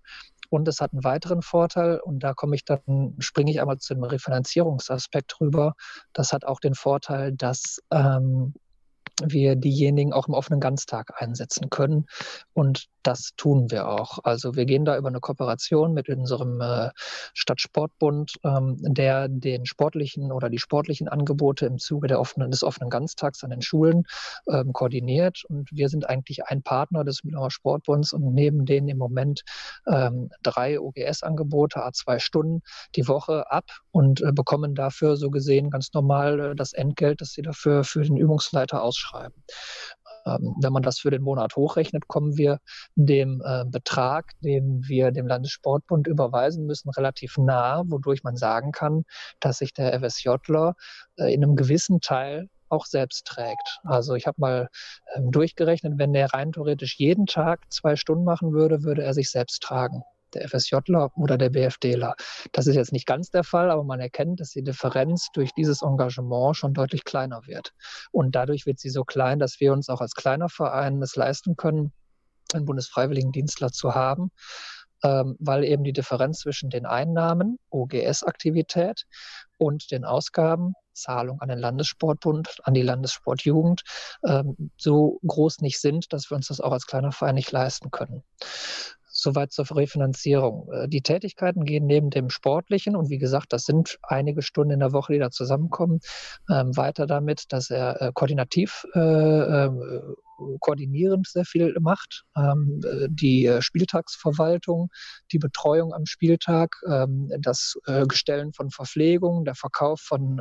[0.49, 4.03] Und es hat einen weiteren Vorteil, und da komme ich dann, springe ich einmal zum
[4.03, 5.75] Refinanzierungsaspekt rüber.
[6.13, 8.55] Das hat auch den Vorteil, dass ähm,
[9.25, 12.05] wir diejenigen auch im offenen Ganztag einsetzen können.
[12.53, 14.19] Und das tun wir auch.
[14.23, 16.89] Also wir gehen da über eine Kooperation mit unserem äh,
[17.33, 22.89] Stadtsportbund, ähm, der den sportlichen oder die sportlichen Angebote im Zuge der offenen, des offenen
[22.89, 24.03] Ganztags an den Schulen
[24.47, 25.43] ähm, koordiniert.
[25.47, 29.43] Und wir sind eigentlich ein Partner des Mühlheimer Sportbunds und nehmen denen im Moment
[29.87, 32.61] ähm, drei OGS-Angebote, a zwei Stunden
[32.95, 37.31] die Woche ab und äh, bekommen dafür so gesehen ganz normal äh, das Entgelt, das
[37.31, 39.08] sie dafür für den Übungsleiter ausschreiben.
[40.25, 42.59] Ähm, wenn man das für den Monat hochrechnet, kommen wir
[42.95, 49.03] dem äh, Betrag, den wir dem Landessportbund überweisen müssen, relativ nah, wodurch man sagen kann,
[49.39, 50.75] dass sich der FSJler
[51.17, 53.79] äh, in einem gewissen Teil auch selbst trägt.
[53.83, 54.69] Also ich habe mal
[55.15, 59.31] ähm, durchgerechnet, wenn der rein theoretisch jeden Tag zwei Stunden machen würde, würde er sich
[59.31, 62.15] selbst tragen der FSJler oder der BFDler.
[62.51, 65.81] Das ist jetzt nicht ganz der Fall, aber man erkennt, dass die Differenz durch dieses
[65.81, 67.73] Engagement schon deutlich kleiner wird.
[68.11, 71.55] Und dadurch wird sie so klein, dass wir uns auch als kleiner Verein es leisten
[71.55, 71.91] können,
[72.53, 74.31] einen Bundesfreiwilligendienstler zu haben,
[75.03, 79.05] ähm, weil eben die Differenz zwischen den Einnahmen, OGS-Aktivität
[79.57, 83.83] und den Ausgaben, Zahlung an den Landessportbund, an die Landessportjugend,
[84.25, 87.91] ähm, so groß nicht sind, dass wir uns das auch als kleiner Verein nicht leisten
[87.91, 88.23] können.
[89.21, 90.71] Soweit zur Refinanzierung.
[90.71, 94.79] Äh, die Tätigkeiten gehen neben dem Sportlichen, und wie gesagt, das sind einige Stunden in
[94.79, 95.99] der Woche, die da zusammenkommen,
[96.49, 99.71] ähm, weiter damit, dass er äh, koordinativ äh, äh,
[100.61, 102.23] koordinierend sehr viel macht.
[102.37, 104.89] Ähm, äh, die Spieltagsverwaltung,
[105.33, 107.75] die Betreuung am Spieltag, ähm, das
[108.07, 110.37] Gestellen von Verpflegung, der Verkauf von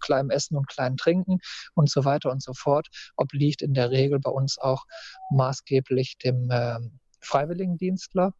[0.00, 1.38] kleinem Essen und kleinem Trinken
[1.74, 4.84] und so weiter und so fort, obliegt in der Regel bei uns auch
[5.30, 8.32] maßgeblich dem ähm, Freiwilligendienstler.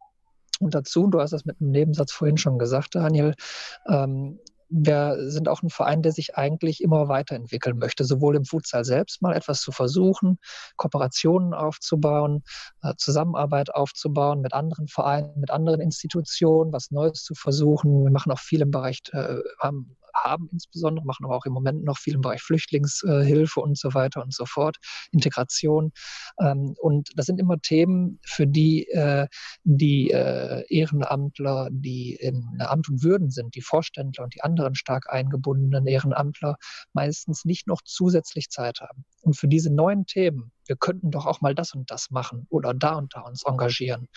[0.59, 3.35] Und dazu, du hast das mit einem Nebensatz vorhin schon gesagt, Daniel,
[3.87, 8.83] ähm, wir sind auch ein Verein, der sich eigentlich immer weiterentwickeln möchte, sowohl im Futsal
[8.83, 10.39] selbst mal etwas zu versuchen,
[10.75, 12.43] Kooperationen aufzubauen,
[12.81, 18.03] äh, Zusammenarbeit aufzubauen mit anderen Vereinen, mit anderen Institutionen, was Neues zu versuchen.
[18.03, 19.95] Wir machen auch viel im Bereich, äh, haben
[20.29, 24.21] haben insbesondere, machen aber auch im Moment noch viel im Bereich Flüchtlingshilfe und so weiter
[24.23, 24.77] und so fort,
[25.11, 25.91] Integration.
[26.39, 29.27] Ähm, und das sind immer Themen, für die äh,
[29.63, 35.11] die äh, Ehrenamtler, die in Amt und Würden sind, die Vorständler und die anderen stark
[35.11, 36.57] eingebundenen Ehrenamtler
[36.93, 39.05] meistens nicht noch zusätzlich Zeit haben.
[39.21, 42.73] Und für diese neuen Themen, wir könnten doch auch mal das und das machen oder
[42.73, 44.07] da und da uns engagieren.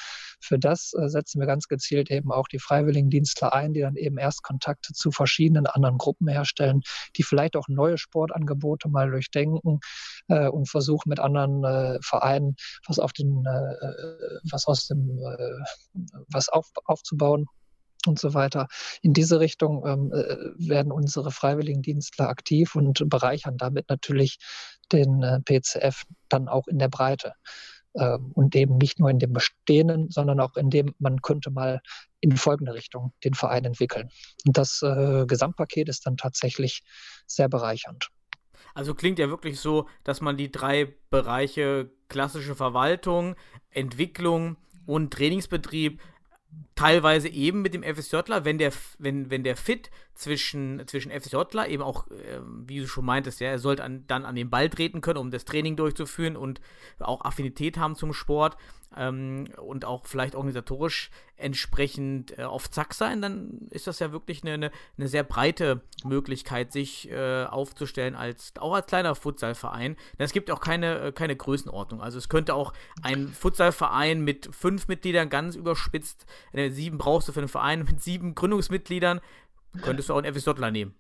[0.41, 4.19] Für das äh, setzen wir ganz gezielt eben auch die Freiwilligendienstler ein, die dann eben
[4.19, 6.83] erst Kontakte zu verschiedenen anderen Gruppen herstellen,
[7.17, 9.81] die vielleicht auch neue Sportangebote mal durchdenken
[10.29, 15.19] äh, und versuchen mit anderen äh, Vereinen was auf den, äh, äh, was aus dem,
[15.19, 17.47] äh, was auf, aufzubauen
[18.07, 18.69] und so weiter.
[19.03, 20.11] In diese Richtung ähm,
[20.59, 24.39] werden unsere Freiwilligendienstler aktiv und bereichern damit natürlich
[24.93, 27.35] den äh, PCF dann auch in der Breite.
[27.95, 31.81] Ähm, und eben nicht nur in dem Bestehenden, sondern auch in dem, man könnte mal
[32.21, 34.11] in folgende Richtung den Verein entwickeln.
[34.47, 36.83] Und das äh, Gesamtpaket ist dann tatsächlich
[37.27, 38.09] sehr bereichernd.
[38.75, 43.35] Also klingt ja wirklich so, dass man die drei Bereiche klassische Verwaltung,
[43.71, 46.01] Entwicklung und Trainingsbetrieb
[46.75, 51.83] teilweise eben mit dem FSJler, wenn der, wenn, wenn der Fit zwischen, zwischen FSJler eben
[51.83, 55.01] auch, äh, wie du schon meintest, ja, er sollte an, dann an den Ball treten
[55.01, 56.61] können, um das Training durchzuführen und
[56.99, 58.57] auch Affinität haben zum Sport
[58.97, 64.43] ähm, und auch vielleicht organisatorisch entsprechend äh, auf Zack sein, dann ist das ja wirklich
[64.43, 69.97] eine, eine, eine sehr breite Möglichkeit, sich äh, aufzustellen, als, auch als kleiner Futsalverein.
[70.19, 72.03] Denn es gibt auch keine, äh, keine Größenordnung.
[72.03, 77.33] Also es könnte auch ein Futsalverein mit fünf Mitgliedern ganz überspitzt, äh, sieben brauchst du
[77.33, 79.21] für einen Verein mit sieben Gründungsmitgliedern,
[79.83, 80.95] könntest du auch einen FSJler nehmen.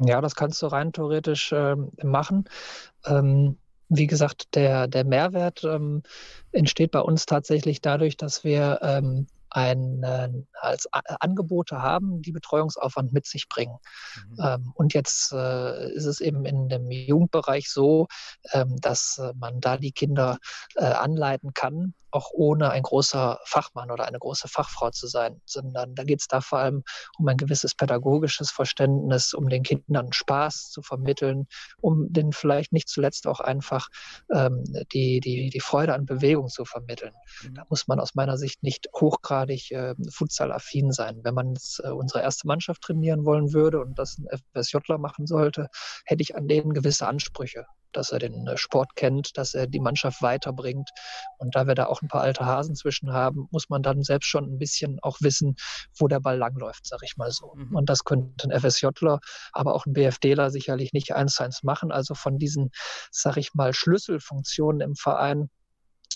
[0.00, 2.44] Ja, das kannst du rein theoretisch äh, machen.
[3.04, 6.02] Ähm, wie gesagt, der, der Mehrwert ähm,
[6.52, 10.30] entsteht bei uns tatsächlich dadurch, dass wir ähm, ein, äh,
[10.60, 13.76] als A Angebote haben, die Betreuungsaufwand mit sich bringen.
[14.30, 14.36] Mhm.
[14.42, 18.06] Ähm, und jetzt äh, ist es eben in dem Jugendbereich so,
[18.52, 20.38] ähm, dass äh, man da die Kinder
[20.76, 25.94] äh, anleiten kann, auch ohne ein großer Fachmann oder eine große Fachfrau zu sein, sondern
[25.94, 26.82] da geht es da vor allem
[27.18, 31.46] um ein gewisses pädagogisches Verständnis, um den Kindern Spaß zu vermitteln,
[31.80, 33.88] um den vielleicht nicht zuletzt auch einfach
[34.32, 37.12] ähm, die, die, die Freude an Bewegung zu vermitteln.
[37.42, 37.54] Mhm.
[37.54, 41.20] Da muss man aus meiner Sicht nicht hochgradig äh, futsalaffin sein.
[41.22, 45.26] Wenn man jetzt äh, unsere erste Mannschaft trainieren wollen würde und das ein FSJler machen
[45.26, 45.68] sollte,
[46.04, 49.80] hätte ich an denen gewisse Ansprüche dass er den äh, Sport kennt, dass er die
[49.80, 50.90] Mannschaft weiterbringt.
[51.38, 54.26] Und da wir da auch ein paar alte Hasen zwischen haben, muss man dann selbst
[54.26, 55.56] schon ein bisschen auch wissen,
[55.96, 57.54] wo der Ball langläuft, sag ich mal so.
[57.54, 57.76] Mhm.
[57.76, 59.20] Und das könnte ein FSJler,
[59.52, 61.92] aber auch ein BFDler sicherlich nicht eins zu eins machen.
[61.92, 62.70] Also von diesen,
[63.10, 65.50] sag ich mal, Schlüsselfunktionen im Verein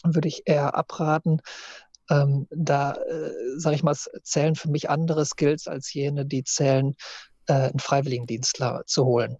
[0.04, 1.40] würde ich eher abraten.
[2.10, 6.94] Ähm, da, äh, sage ich mal, zählen für mich andere Skills als jene, die zählen
[7.46, 9.36] äh, einen Freiwilligendienstler zu holen.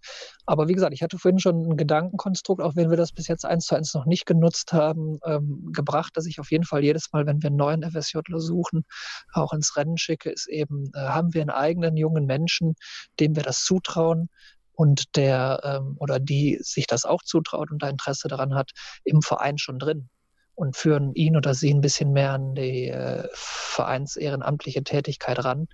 [0.47, 3.45] Aber wie gesagt, ich hatte vorhin schon ein Gedankenkonstrukt, auch wenn wir das bis jetzt
[3.45, 7.13] eins zu eins noch nicht genutzt haben, ähm, gebracht, dass ich auf jeden Fall jedes
[7.13, 8.85] Mal, wenn wir einen neuen FSJler suchen,
[9.33, 12.75] auch ins Rennen schicke, ist eben, äh, haben wir einen eigenen jungen Menschen,
[13.21, 14.29] dem wir das zutrauen,
[14.75, 18.71] und der ähm, oder die sich das auch zutraut und da Interesse daran hat,
[19.05, 20.09] im Verein schon drin
[20.55, 25.69] und führen ihn oder sie ein bisschen mehr an die äh, vereinsehrenamtliche Tätigkeit ran,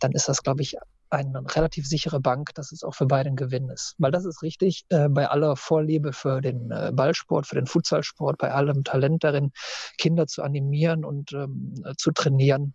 [0.00, 0.76] dann ist das, glaube ich,
[1.10, 3.96] eine relativ sichere Bank, dass es auch für beide ein Gewinn ist.
[3.98, 8.38] Weil das ist richtig, äh, bei aller Vorliebe für den äh, Ballsport, für den Futsalsport,
[8.38, 9.50] bei allem Talent darin,
[9.98, 12.74] Kinder zu animieren und ähm, zu trainieren,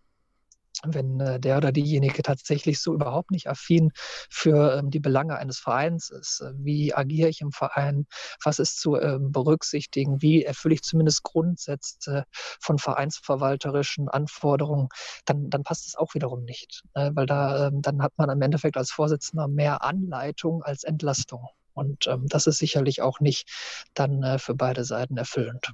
[0.83, 3.91] wenn äh, der oder diejenige tatsächlich so überhaupt nicht affin
[4.29, 6.41] für ähm, die Belange eines Vereins ist.
[6.41, 8.05] Äh, wie agiere ich im Verein?
[8.43, 10.21] Was ist zu ähm, berücksichtigen?
[10.21, 12.25] Wie erfülle ich zumindest Grundsätze
[12.59, 14.89] von vereinsverwalterischen Anforderungen?
[15.25, 18.41] Dann, dann passt es auch wiederum nicht, äh, weil da ähm, dann hat man im
[18.41, 21.47] Endeffekt als Vorsitzender mehr Anleitung als Entlastung.
[21.73, 23.49] Und ähm, das ist sicherlich auch nicht
[23.93, 25.73] dann äh, für beide Seiten erfüllend.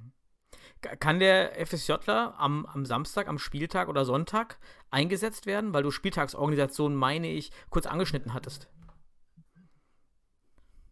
[0.82, 4.58] Kann der FSJler am, am Samstag, am Spieltag oder Sonntag
[4.90, 8.68] eingesetzt werden, weil du Spieltagsorganisation, meine ich, kurz angeschnitten hattest?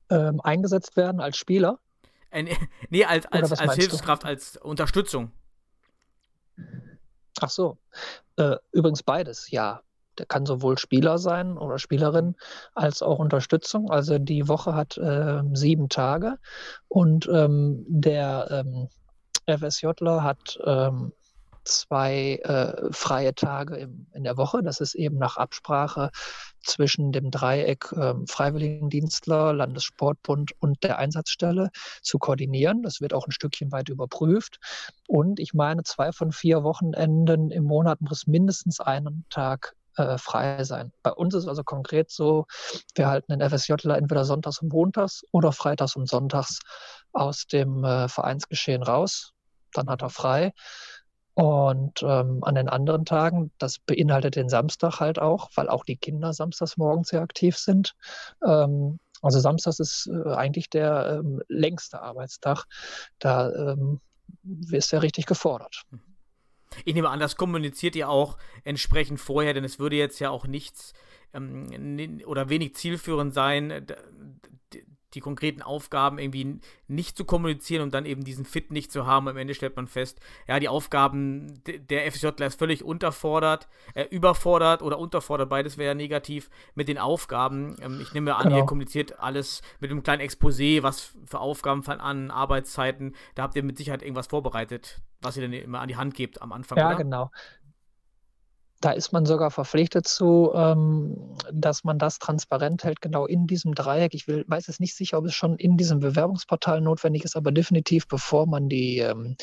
[0.09, 1.79] Ähm, eingesetzt werden als Spieler?
[2.29, 2.55] Äh,
[2.89, 4.27] nee, als, als, als Hilfskraft, du?
[4.27, 5.31] als Unterstützung.
[7.41, 7.77] Ach so.
[8.35, 9.81] Äh, übrigens beides, ja.
[10.17, 12.35] Der kann sowohl Spieler sein oder Spielerin
[12.75, 13.89] als auch Unterstützung.
[13.89, 16.37] Also die Woche hat äh, sieben Tage
[16.89, 18.89] und ähm, der ähm,
[19.57, 21.11] FSJler hat ähm,
[21.63, 24.61] zwei äh, freie Tage im, in der Woche.
[24.63, 26.09] Das ist eben nach Absprache
[26.61, 31.69] zwischen dem Dreieck äh, Freiwilligendienstler, Landessportbund und der Einsatzstelle
[32.01, 32.83] zu koordinieren.
[32.83, 34.59] Das wird auch ein Stückchen weit überprüft.
[35.07, 40.63] Und ich meine, zwei von vier Wochenenden im Monat muss mindestens einen Tag äh, frei
[40.63, 40.91] sein.
[41.03, 42.45] Bei uns ist also konkret so,
[42.95, 46.59] wir halten den FSJler entweder sonntags und montags oder freitags und sonntags
[47.13, 49.33] aus dem äh, Vereinsgeschehen raus.
[49.73, 50.53] Dann hat er frei.
[51.33, 55.95] Und ähm, an den anderen Tagen, das beinhaltet den Samstag halt auch, weil auch die
[55.95, 57.95] Kinder samstags morgens sehr aktiv sind.
[58.45, 62.65] Ähm, also Samstags ist äh, eigentlich der ähm, längste Arbeitstag.
[63.19, 64.01] Da ähm,
[64.69, 65.83] ist er richtig gefordert.
[66.85, 70.45] Ich nehme an, das kommuniziert ihr auch entsprechend vorher, denn es würde jetzt ja auch
[70.45, 70.93] nichts
[71.33, 73.87] ähm, oder wenig zielführend sein,
[75.13, 79.27] die konkreten Aufgaben irgendwie nicht zu kommunizieren und dann eben diesen Fit nicht zu haben.
[79.27, 84.81] Am Ende stellt man fest, ja, die Aufgaben der FSJler ist völlig unterfordert, äh, überfordert
[84.81, 87.75] oder unterfordert, beides wäre negativ mit den Aufgaben.
[87.81, 88.57] Ähm, ich nehme an, genau.
[88.57, 93.15] ihr kommuniziert alles mit einem kleinen Exposé, was für Aufgaben fallen an, Arbeitszeiten.
[93.35, 96.41] Da habt ihr mit Sicherheit irgendwas vorbereitet, was ihr dann immer an die Hand gebt
[96.41, 96.77] am Anfang.
[96.77, 96.97] Ja, oder?
[96.97, 97.31] genau
[98.81, 103.75] da ist man sogar verpflichtet zu, ähm, dass man das transparent hält, genau in diesem
[103.75, 104.13] Dreieck.
[104.13, 107.51] Ich will, weiß es nicht sicher, ob es schon in diesem Bewerbungsportal notwendig ist, aber
[107.51, 109.35] definitiv, bevor man die ähm,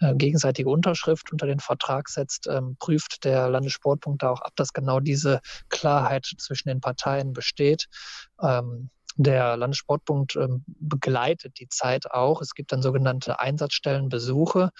[0.00, 4.72] äh, gegenseitige Unterschrift unter den Vertrag setzt, ähm, prüft der Landessportpunkt da auch ab, dass
[4.72, 7.86] genau diese Klarheit zwischen den Parteien besteht.
[9.16, 12.40] Der Landessportbund ähm, begleitet die Zeit auch.
[12.40, 14.70] Es gibt dann sogenannte Einsatzstellenbesuche.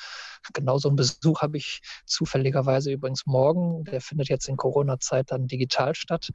[0.52, 3.84] Genau so einen Besuch habe ich zufälligerweise übrigens morgen.
[3.84, 6.30] Der findet jetzt in Corona-Zeit dann digital statt.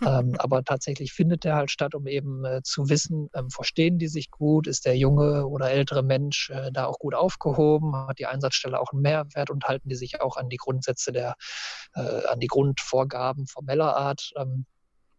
[0.06, 4.08] ähm, aber tatsächlich findet der halt statt, um eben äh, zu wissen, ähm, verstehen die
[4.08, 4.66] sich gut?
[4.66, 7.94] Ist der junge oder ältere Mensch äh, da auch gut aufgehoben?
[7.94, 11.34] Hat die Einsatzstelle auch einen Mehrwert und halten die sich auch an die Grundsätze der,
[11.94, 14.32] äh, an die Grundvorgaben formeller Art?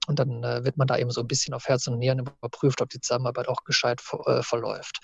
[0.08, 2.20] Ähm, und dann äh, wird man da eben so ein bisschen auf Herz und Nieren
[2.20, 5.00] überprüft, ob die Zusammenarbeit auch gescheit äh, verläuft.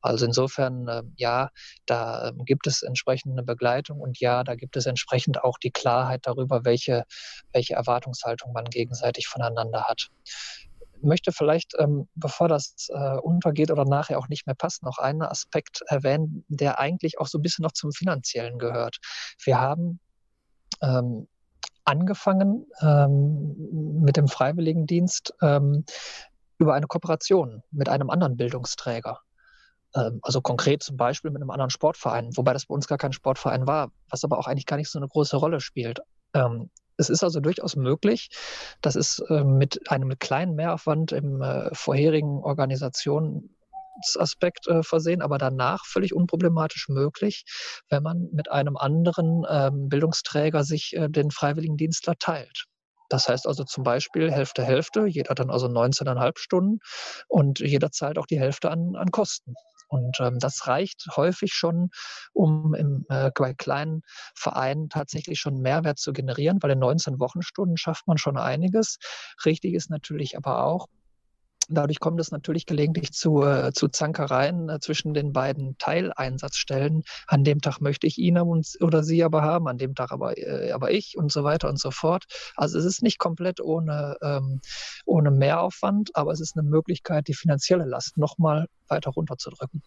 [0.00, 1.50] Also insofern, äh, ja,
[1.86, 6.20] da ähm, gibt es entsprechende Begleitung und ja, da gibt es entsprechend auch die Klarheit
[6.24, 7.04] darüber, welche,
[7.52, 10.08] welche Erwartungshaltung man gegenseitig voneinander hat.
[10.98, 14.98] Ich möchte vielleicht, ähm, bevor das äh, untergeht oder nachher auch nicht mehr passt, noch
[14.98, 18.98] einen Aspekt erwähnen, der eigentlich auch so ein bisschen noch zum Finanziellen gehört.
[19.44, 20.00] Wir haben
[20.82, 21.26] ähm,
[21.84, 25.84] angefangen ähm, mit dem Freiwilligendienst ähm,
[26.58, 29.20] über eine Kooperation mit einem anderen Bildungsträger.
[29.94, 33.12] Ähm, also konkret zum Beispiel mit einem anderen Sportverein, wobei das bei uns gar kein
[33.12, 36.00] Sportverein war, was aber auch eigentlich gar nicht so eine große Rolle spielt.
[36.34, 38.30] Ähm, es ist also durchaus möglich,
[38.80, 43.55] dass es äh, mit einem kleinen Mehraufwand im äh, vorherigen Organisationen
[44.18, 47.44] Aspekt äh, versehen, aber danach völlig unproblematisch möglich,
[47.88, 52.64] wenn man mit einem anderen ähm, Bildungsträger sich äh, den Freiwilligendienstler teilt.
[53.08, 56.78] Das heißt also zum Beispiel Hälfte, Hälfte, jeder dann also 19,5 Stunden
[57.28, 59.54] und jeder zahlt auch die Hälfte an, an Kosten.
[59.88, 61.90] Und ähm, das reicht häufig schon,
[62.32, 64.02] um im, äh, bei kleinen
[64.34, 68.98] Vereinen tatsächlich schon Mehrwert zu generieren, weil in 19 Wochenstunden schafft man schon einiges.
[69.44, 70.86] Richtig ist natürlich aber auch,
[71.68, 77.02] Dadurch kommt es natürlich gelegentlich zu, äh, zu Zankereien äh, zwischen den beiden Teileinsatzstellen.
[77.26, 80.70] An dem Tag möchte ich ihn oder sie aber haben, an dem Tag aber, äh,
[80.72, 82.24] aber ich und so weiter und so fort.
[82.54, 84.60] Also es ist nicht komplett ohne, ähm,
[85.04, 89.82] ohne Mehraufwand, aber es ist eine Möglichkeit, die finanzielle Last nochmal weiter runterzudrücken.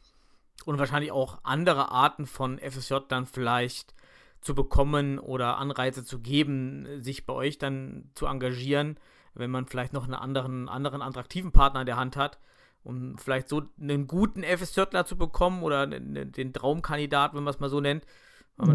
[0.66, 3.94] Und wahrscheinlich auch andere Arten von FSJ dann vielleicht
[4.42, 8.98] zu bekommen oder Anreize zu geben, sich bei euch dann zu engagieren
[9.40, 12.38] wenn man vielleicht noch einen anderen, anderen attraktiven Partner in der Hand hat,
[12.84, 17.70] um vielleicht so einen guten FSJler zu bekommen oder den Traumkandidat, wenn man es mal
[17.70, 18.06] so nennt.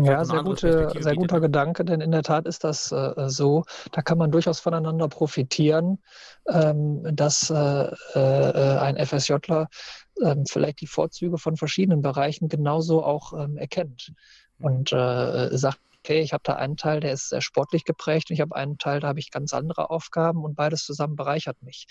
[0.03, 3.64] Ja, sehr, gute, sehr guter Gedanke, denn in der Tat ist das äh, so.
[3.92, 5.98] Da kann man durchaus voneinander profitieren,
[6.48, 9.68] ähm, dass äh, äh, ein FSJler
[10.22, 14.14] ähm, vielleicht die Vorzüge von verschiedenen Bereichen genauso auch ähm, erkennt
[14.59, 18.35] und äh, sagt, okay, ich habe da einen Teil, der ist sehr sportlich geprägt und
[18.35, 21.87] ich habe einen Teil, da habe ich ganz andere Aufgaben und beides zusammen bereichert mich.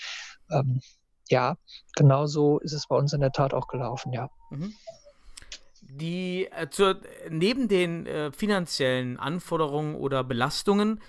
[0.51, 0.81] Ähm,
[1.29, 1.55] ja,
[1.95, 4.29] genau so ist es bei uns in der Tat auch gelaufen, ja.
[4.51, 4.73] Mhm.
[5.81, 11.01] Die äh, zur, neben den äh, finanziellen Anforderungen oder Belastungen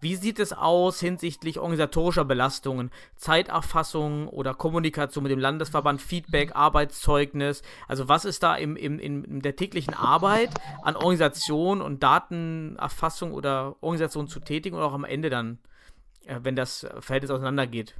[0.00, 7.62] wie sieht es aus hinsichtlich organisatorischer Belastungen, Zeiterfassung oder Kommunikation mit dem Landesverband, Feedback, Arbeitszeugnis?
[7.86, 10.50] Also was ist da im, im, in der täglichen Arbeit
[10.82, 15.58] an Organisation und Datenerfassung oder Organisation zu tätigen und auch am Ende dann,
[16.26, 17.94] äh, wenn das Verhältnis auseinandergeht?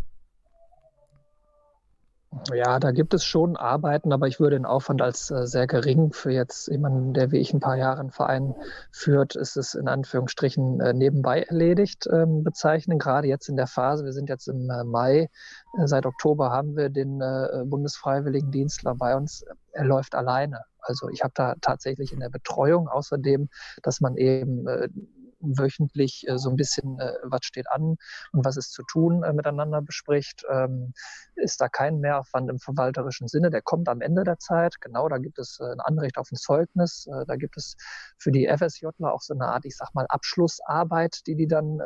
[2.53, 6.12] Ja, da gibt es schon Arbeiten, aber ich würde den Aufwand als äh, sehr gering
[6.12, 8.55] für jetzt jemanden, der wie ich ein paar Jahre einen Verein
[8.91, 12.99] führt, ist es in Anführungsstrichen äh, nebenbei erledigt ähm, bezeichnen.
[12.99, 15.31] Gerade jetzt in der Phase, wir sind jetzt im äh, Mai,
[15.79, 19.45] äh, seit Oktober haben wir den äh, Bundesfreiwilligendienstler bei uns.
[19.72, 20.64] Er läuft alleine.
[20.81, 23.49] Also ich habe da tatsächlich in der Betreuung außerdem,
[23.83, 24.89] dass man eben äh,
[25.41, 27.97] wöchentlich äh, so ein bisschen, äh, was steht an
[28.32, 30.45] und was ist zu tun, äh, miteinander bespricht.
[30.51, 30.93] Ähm,
[31.36, 33.51] ist da kein Mehraufwand im verwalterischen Sinne.
[33.51, 34.80] Der kommt am Ende der Zeit.
[34.80, 37.09] Genau, da gibt es ein Anrecht auf ein Zeugnis.
[37.26, 37.76] da gibt es
[38.18, 41.78] für die FSJler auch so eine Art, ich sag mal, Abschlussarbeit, die die dann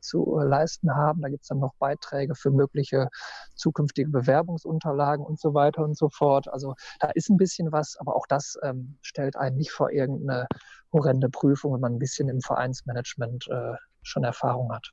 [0.00, 1.22] zu leisten haben.
[1.22, 3.08] Da gibt es dann noch Beiträge für mögliche
[3.56, 6.48] zukünftige Bewerbungsunterlagen und so weiter und so fort.
[6.48, 10.46] Also da ist ein bisschen was, aber auch das ähm, stellt einen nicht vor irgendeine
[10.92, 14.90] horrende Prüfung, wenn man ein bisschen im Vereinsmanagement äh, schon Erfahrung hat.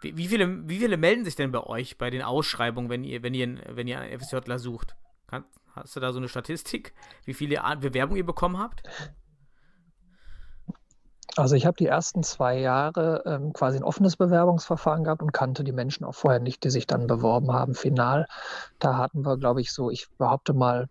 [0.00, 3.22] Wie, wie, viele, wie viele melden sich denn bei euch bei den Ausschreibungen, wenn ihr,
[3.22, 4.96] wenn ihr, wenn ihr einen FSJler sucht?
[5.28, 6.92] Kann, hast du da so eine Statistik,
[7.24, 8.82] wie viele Bewerbungen ihr bekommen habt?
[11.36, 15.64] Also ich habe die ersten zwei Jahre ähm, quasi ein offenes Bewerbungsverfahren gehabt und kannte
[15.64, 17.74] die Menschen auch vorher nicht, die sich dann beworben haben.
[17.74, 18.26] Final,
[18.78, 20.88] da hatten wir, glaube ich, so, ich behaupte mal,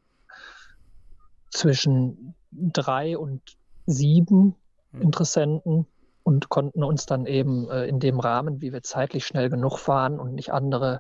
[1.52, 3.42] zwischen drei und
[3.86, 4.56] sieben.
[5.00, 5.88] Interessenten
[6.24, 10.20] und konnten uns dann eben äh, in dem Rahmen, wie wir zeitlich schnell genug waren
[10.20, 11.00] und nicht andere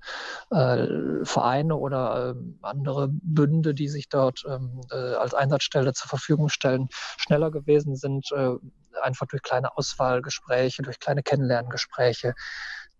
[0.49, 0.87] äh,
[1.23, 6.89] Vereine oder äh, andere Bünde, die sich dort ähm, äh, als Einsatzstelle zur Verfügung stellen,
[7.17, 8.55] schneller gewesen sind, äh,
[9.01, 12.33] einfach durch kleine Auswahlgespräche, durch kleine Kennenlerngespräche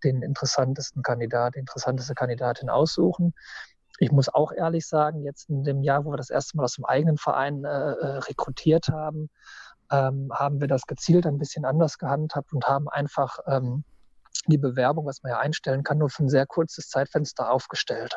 [0.04, 3.34] den interessantesten Kandidat, die interessanteste Kandidatin aussuchen.
[3.98, 6.74] Ich muss auch ehrlich sagen, jetzt in dem Jahr, wo wir das erste Mal aus
[6.74, 9.28] dem eigenen Verein äh, rekrutiert haben,
[9.92, 13.84] ähm, haben wir das gezielt ein bisschen anders gehandhabt und haben einfach ähm,
[14.46, 18.16] die Bewerbung, was man ja einstellen kann, nur für ein sehr kurzes Zeitfenster aufgestellt.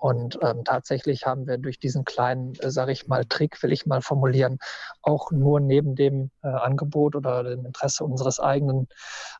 [0.00, 3.84] Und ähm, tatsächlich haben wir durch diesen kleinen, äh, sage ich mal, Trick, will ich
[3.84, 4.58] mal formulieren,
[5.02, 8.88] auch nur neben dem äh, Angebot oder dem Interesse unseres eigenen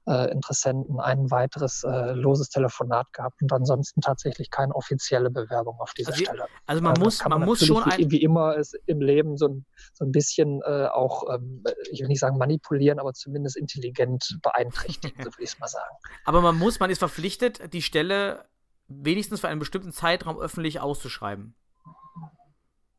[0.06, 5.94] äh, Interessenten ein weiteres äh, loses Telefonat gehabt und ansonsten tatsächlich keine offizielle Bewerbung auf
[5.94, 6.44] dieser also, Stelle.
[6.66, 9.64] Also man muss, man, man muss schon ein wie immer es im Leben so ein,
[9.94, 15.16] so ein bisschen äh, auch, ähm, ich will nicht sagen manipulieren, aber zumindest intelligent beeinträchtigen,
[15.24, 15.96] so will ich es mal sagen.
[16.26, 18.44] Aber man muss, man ist verpflichtet, die Stelle
[18.90, 21.54] wenigstens für einen bestimmten Zeitraum öffentlich auszuschreiben.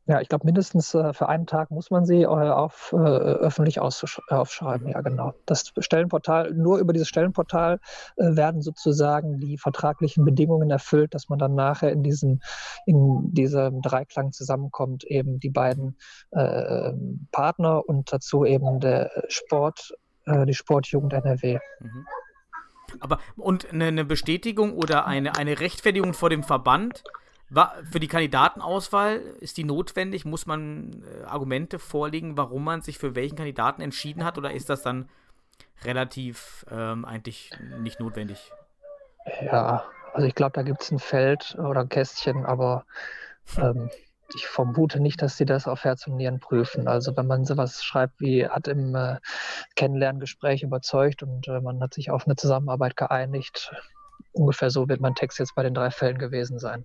[0.06, 3.78] Ja, ich glaube, mindestens äh, für einen Tag muss man sie äh, auf, äh, öffentlich
[3.78, 4.88] aufschreiben.
[4.88, 5.32] Ja, genau.
[5.46, 7.78] Das Stellenportal, nur über dieses Stellenportal
[8.16, 12.40] äh, werden sozusagen die vertraglichen Bedingungen erfüllt, dass man dann nachher in diesem,
[12.84, 15.96] in diesem Dreiklang zusammenkommt, eben die beiden
[16.32, 16.92] äh,
[17.30, 19.94] Partner und dazu eben der Sport,
[20.26, 21.60] äh, die Sportjugend NRW.
[21.78, 22.06] Mhm.
[23.00, 27.04] Aber und eine, eine Bestätigung oder eine, eine Rechtfertigung vor dem Verband
[27.90, 30.24] für die Kandidatenauswahl ist die notwendig?
[30.24, 34.38] Muss man äh, Argumente vorlegen, warum man sich für welchen Kandidaten entschieden hat?
[34.38, 35.08] Oder ist das dann
[35.84, 38.52] relativ ähm, eigentlich nicht notwendig?
[39.42, 39.84] Ja,
[40.14, 42.86] also ich glaube, da gibt es ein Feld oder ein Kästchen, aber
[43.58, 43.90] ähm,
[44.34, 46.88] ich vermute nicht, dass sie das auf Herz und Nieren prüfen.
[46.88, 49.18] Also wenn man sowas schreibt wie hat im äh,
[49.76, 53.72] Kennenlerngespräch überzeugt und äh, man hat sich auf eine Zusammenarbeit geeinigt,
[54.32, 56.84] ungefähr so wird mein Text jetzt bei den drei Fällen gewesen sein.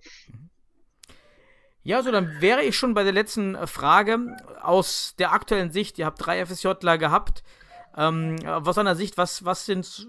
[1.82, 5.98] Ja, so dann wäre ich schon bei der letzten Frage aus der aktuellen Sicht.
[5.98, 7.42] Ihr habt drei FSJler gehabt.
[7.96, 10.06] Ähm, aus seiner Sicht, was, was sind,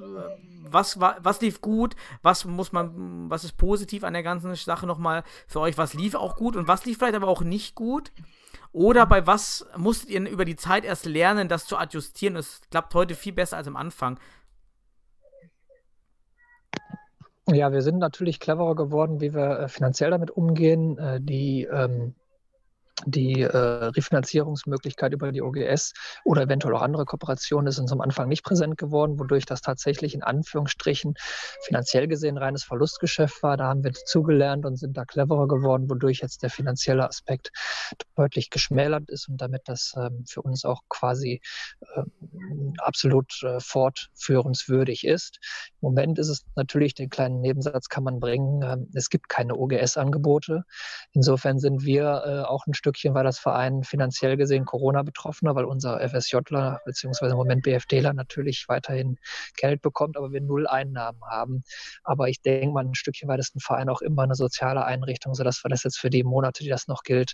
[0.70, 4.86] was, was, was lief gut, was muss man, was ist positiv an der ganzen Sache
[4.86, 8.12] nochmal für euch, was lief auch gut und was lief vielleicht aber auch nicht gut?
[8.72, 12.36] Oder bei was musstet ihr über die Zeit erst lernen, das zu adjustieren?
[12.36, 14.20] Es klappt heute viel besser als am Anfang.
[17.48, 21.00] Ja, wir sind natürlich cleverer geworden, wie wir äh, finanziell damit umgehen.
[21.00, 22.14] Äh, die ähm,
[23.06, 25.94] die äh, Refinanzierungsmöglichkeit über die OGS
[26.26, 30.14] oder eventuell auch andere Kooperationen ist uns am Anfang nicht präsent geworden, wodurch das tatsächlich
[30.14, 31.16] in Anführungsstrichen
[31.66, 33.58] finanziell gesehen reines Verlustgeschäft war.
[33.58, 37.52] Da haben wir zugelernt und sind da cleverer geworden, wodurch jetzt der finanzielle Aspekt
[38.16, 41.42] deutlich geschmälert ist und damit das ähm, für uns auch quasi
[41.82, 42.02] äh,
[42.78, 45.40] absolut äh, fortführenswürdig ist.
[45.82, 49.56] Im Moment ist es natürlich, den kleinen Nebensatz kann man bringen, ähm, es gibt keine
[49.56, 50.64] OGS-Angebote.
[51.14, 55.66] Insofern sind wir äh, auch ein Stück Stückchen war das Verein finanziell gesehen Corona-betroffener, weil
[55.66, 59.18] unser FSJler beziehungsweise im Moment BFDler natürlich weiterhin
[59.58, 61.62] Geld bekommt, aber wir null Einnahmen haben.
[62.04, 65.36] Aber ich denke mal, ein Stückchen weit ist ein Verein auch immer eine soziale Einrichtung,
[65.36, 67.34] sodass wir das jetzt für die Monate, die das noch gilt,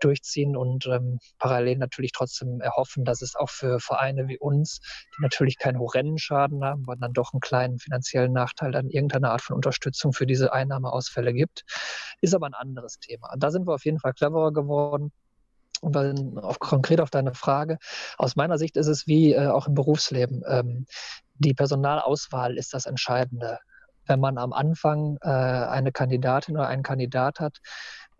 [0.00, 4.78] durchziehen und ähm, parallel natürlich trotzdem erhoffen, dass es auch für Vereine wie uns,
[5.18, 9.30] die natürlich keinen horrenden Schaden haben, aber dann doch einen kleinen finanziellen Nachteil, dann irgendeine
[9.30, 11.64] Art von Unterstützung für diese Einnahmeausfälle gibt.
[12.20, 13.34] Ist aber ein anderes Thema.
[13.36, 14.91] Da sind wir auf jeden Fall cleverer geworden.
[15.00, 17.78] Und dann auf, konkret auf deine Frage,
[18.16, 20.42] aus meiner Sicht ist es wie äh, auch im Berufsleben.
[20.46, 20.86] Ähm,
[21.34, 23.58] die Personalauswahl ist das Entscheidende.
[24.06, 27.58] Wenn man am Anfang äh, eine Kandidatin oder einen Kandidat hat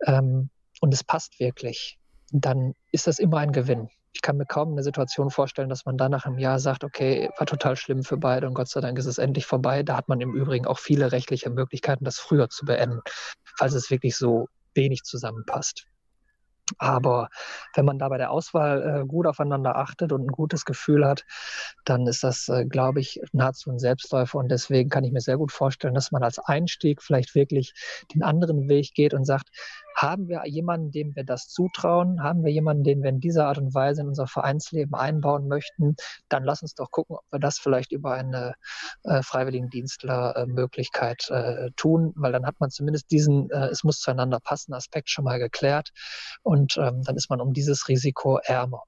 [0.05, 0.49] ähm,
[0.81, 1.97] und es passt wirklich,
[2.31, 3.89] dann ist das immer ein Gewinn.
[4.11, 7.29] Ich kann mir kaum eine Situation vorstellen, dass man dann nach einem Jahr sagt, okay,
[7.37, 9.83] war total schlimm für beide und Gott sei Dank ist es endlich vorbei.
[9.83, 12.99] Da hat man im Übrigen auch viele rechtliche Möglichkeiten, das früher zu beenden,
[13.57, 15.87] falls es wirklich so wenig zusammenpasst.
[16.77, 17.29] Aber
[17.75, 21.25] wenn man da bei der Auswahl äh, gut aufeinander achtet und ein gutes Gefühl hat,
[21.85, 24.37] dann ist das, äh, glaube ich, nahezu ein Selbstläufer.
[24.39, 27.73] Und deswegen kann ich mir sehr gut vorstellen, dass man als Einstieg vielleicht wirklich
[28.13, 29.49] den anderen Weg geht und sagt,
[29.95, 32.21] haben wir jemanden, dem wir das zutrauen?
[32.21, 35.95] Haben wir jemanden, den wir in dieser Art und Weise in unser Vereinsleben einbauen möchten?
[36.29, 38.53] Dann lass uns doch gucken, ob wir das vielleicht über eine
[39.03, 44.73] äh, Freiwilligendienstler-Möglichkeit äh, tun, weil dann hat man zumindest diesen, äh, es muss zueinander passen,
[44.73, 45.89] Aspekt schon mal geklärt
[46.41, 48.83] und ähm, dann ist man um dieses Risiko ärmer.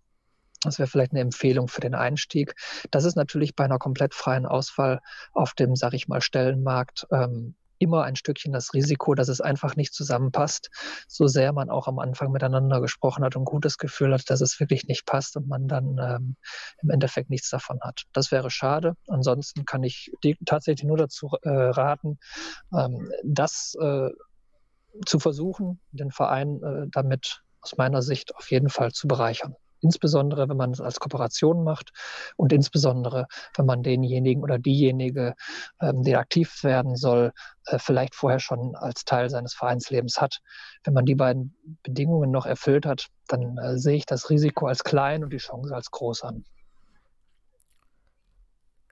[0.64, 2.56] Das wäre vielleicht eine Empfehlung für den Einstieg.
[2.92, 5.02] Das ist natürlich bei einer komplett freien Auswahl
[5.34, 9.76] auf dem, sag ich mal, Stellenmarkt ähm, immer ein Stückchen das Risiko, dass es einfach
[9.76, 10.70] nicht zusammenpasst,
[11.08, 14.60] so sehr man auch am Anfang miteinander gesprochen hat und gutes Gefühl hat, dass es
[14.60, 16.36] wirklich nicht passt und man dann ähm,
[16.82, 18.04] im Endeffekt nichts davon hat.
[18.14, 18.96] Das wäre schade.
[19.08, 20.12] Ansonsten kann ich
[20.46, 22.20] tatsächlich nur dazu äh, raten,
[22.78, 24.10] ähm, das äh,
[25.06, 30.50] zu versuchen, den Verein äh, damit aus meiner Sicht auf jeden Fall zu bereichern insbesondere
[30.50, 31.92] wenn man es als Kooperation macht
[32.38, 35.36] und insbesondere wenn man denjenigen oder diejenige,
[35.82, 37.32] ähm, der aktiv werden soll,
[37.66, 40.40] äh, vielleicht vorher schon als Teil seines Vereinslebens hat.
[40.84, 44.84] Wenn man die beiden Bedingungen noch erfüllt hat, dann äh, sehe ich das Risiko als
[44.84, 46.46] klein und die Chance als groß an.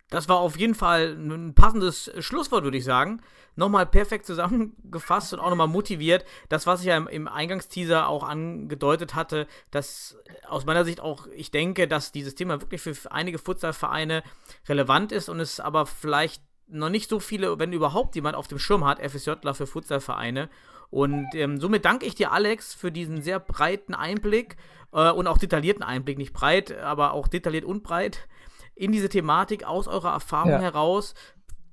[0.10, 3.22] Das war auf jeden Fall ein passendes Schlusswort, würde ich sagen.
[3.56, 6.26] Nochmal perfekt zusammengefasst und auch nochmal motiviert.
[6.50, 11.52] Das, was ich ja im, Eingangsteaser auch angedeutet hatte, dass aus meiner Sicht auch, ich
[11.52, 14.24] denke, dass dieses Thema wirklich für einige Futsalvereine
[14.68, 18.60] relevant ist und es aber vielleicht noch nicht so viele, wenn überhaupt jemand auf dem
[18.60, 20.50] Schirm hat, FSJler für Futsalvereine.
[20.90, 24.58] Und ähm, somit danke ich dir, Alex, für diesen sehr breiten Einblick
[24.92, 26.20] äh, und auch detaillierten Einblick.
[26.20, 28.28] Nicht breit, aber auch detailliert und breit
[28.76, 30.60] in diese Thematik aus eurer Erfahrung ja.
[30.60, 31.14] heraus,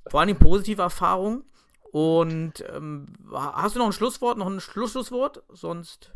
[0.08, 1.44] vor allem positive Erfahrungen.
[1.92, 5.42] Und ähm, hast du noch ein Schlusswort, noch ein Schlussschlusswort?
[5.48, 6.12] Sonst.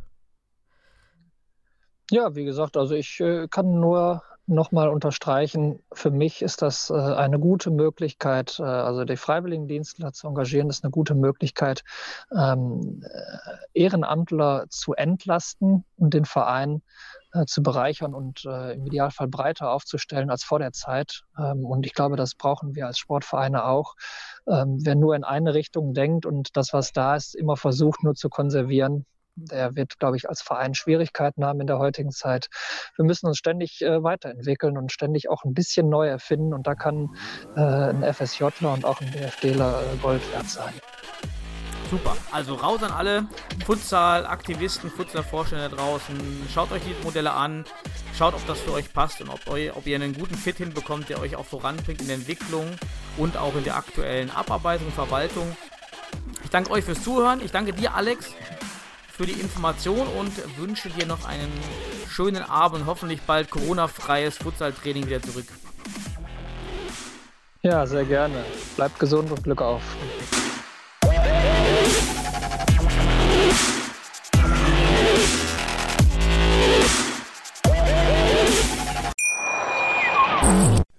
[2.10, 6.94] Ja, wie gesagt, also ich äh, kann nur nochmal unterstreichen, für mich ist das äh,
[6.94, 11.82] eine gute Möglichkeit, äh, also die Freiwilligendienstler zu engagieren, ist eine gute Möglichkeit,
[12.30, 16.82] ähm, äh, Ehrenamtler zu entlasten und den Verein
[17.34, 21.22] äh, zu bereichern und äh, im Idealfall breiter aufzustellen als vor der Zeit.
[21.38, 23.94] Ähm, und ich glaube, das brauchen wir als Sportvereine auch.
[24.46, 28.14] Ähm, wer nur in eine Richtung denkt und das, was da ist, immer versucht, nur
[28.14, 29.04] zu konservieren,
[29.36, 32.48] der wird, glaube ich, als Verein Schwierigkeiten haben in der heutigen Zeit.
[32.96, 36.54] Wir müssen uns ständig äh, weiterentwickeln und ständig auch ein bisschen neu erfinden.
[36.54, 37.16] Und da kann
[37.56, 40.74] äh, ein FSJler und auch ein BFDler äh, Gold wert sein.
[41.94, 42.16] Super.
[42.32, 43.28] Also raus an alle
[43.64, 46.16] Futsal-Aktivisten, Futsal-Vorstände draußen.
[46.52, 47.64] Schaut euch die Modelle an.
[48.18, 51.08] Schaut, ob das für euch passt und ob, eu, ob ihr einen guten Fit hinbekommt,
[51.08, 52.66] der euch auch voranbringt in der Entwicklung
[53.16, 55.56] und auch in der aktuellen Abarbeitung und Verwaltung.
[56.42, 57.40] Ich danke euch fürs Zuhören.
[57.44, 58.32] Ich danke dir, Alex,
[59.06, 61.52] für die Information und wünsche dir noch einen
[62.08, 65.46] schönen Abend hoffentlich bald Corona-freies Futsal-Training wieder zurück.
[67.62, 68.44] Ja, sehr gerne.
[68.74, 69.82] Bleibt gesund und Glück auf.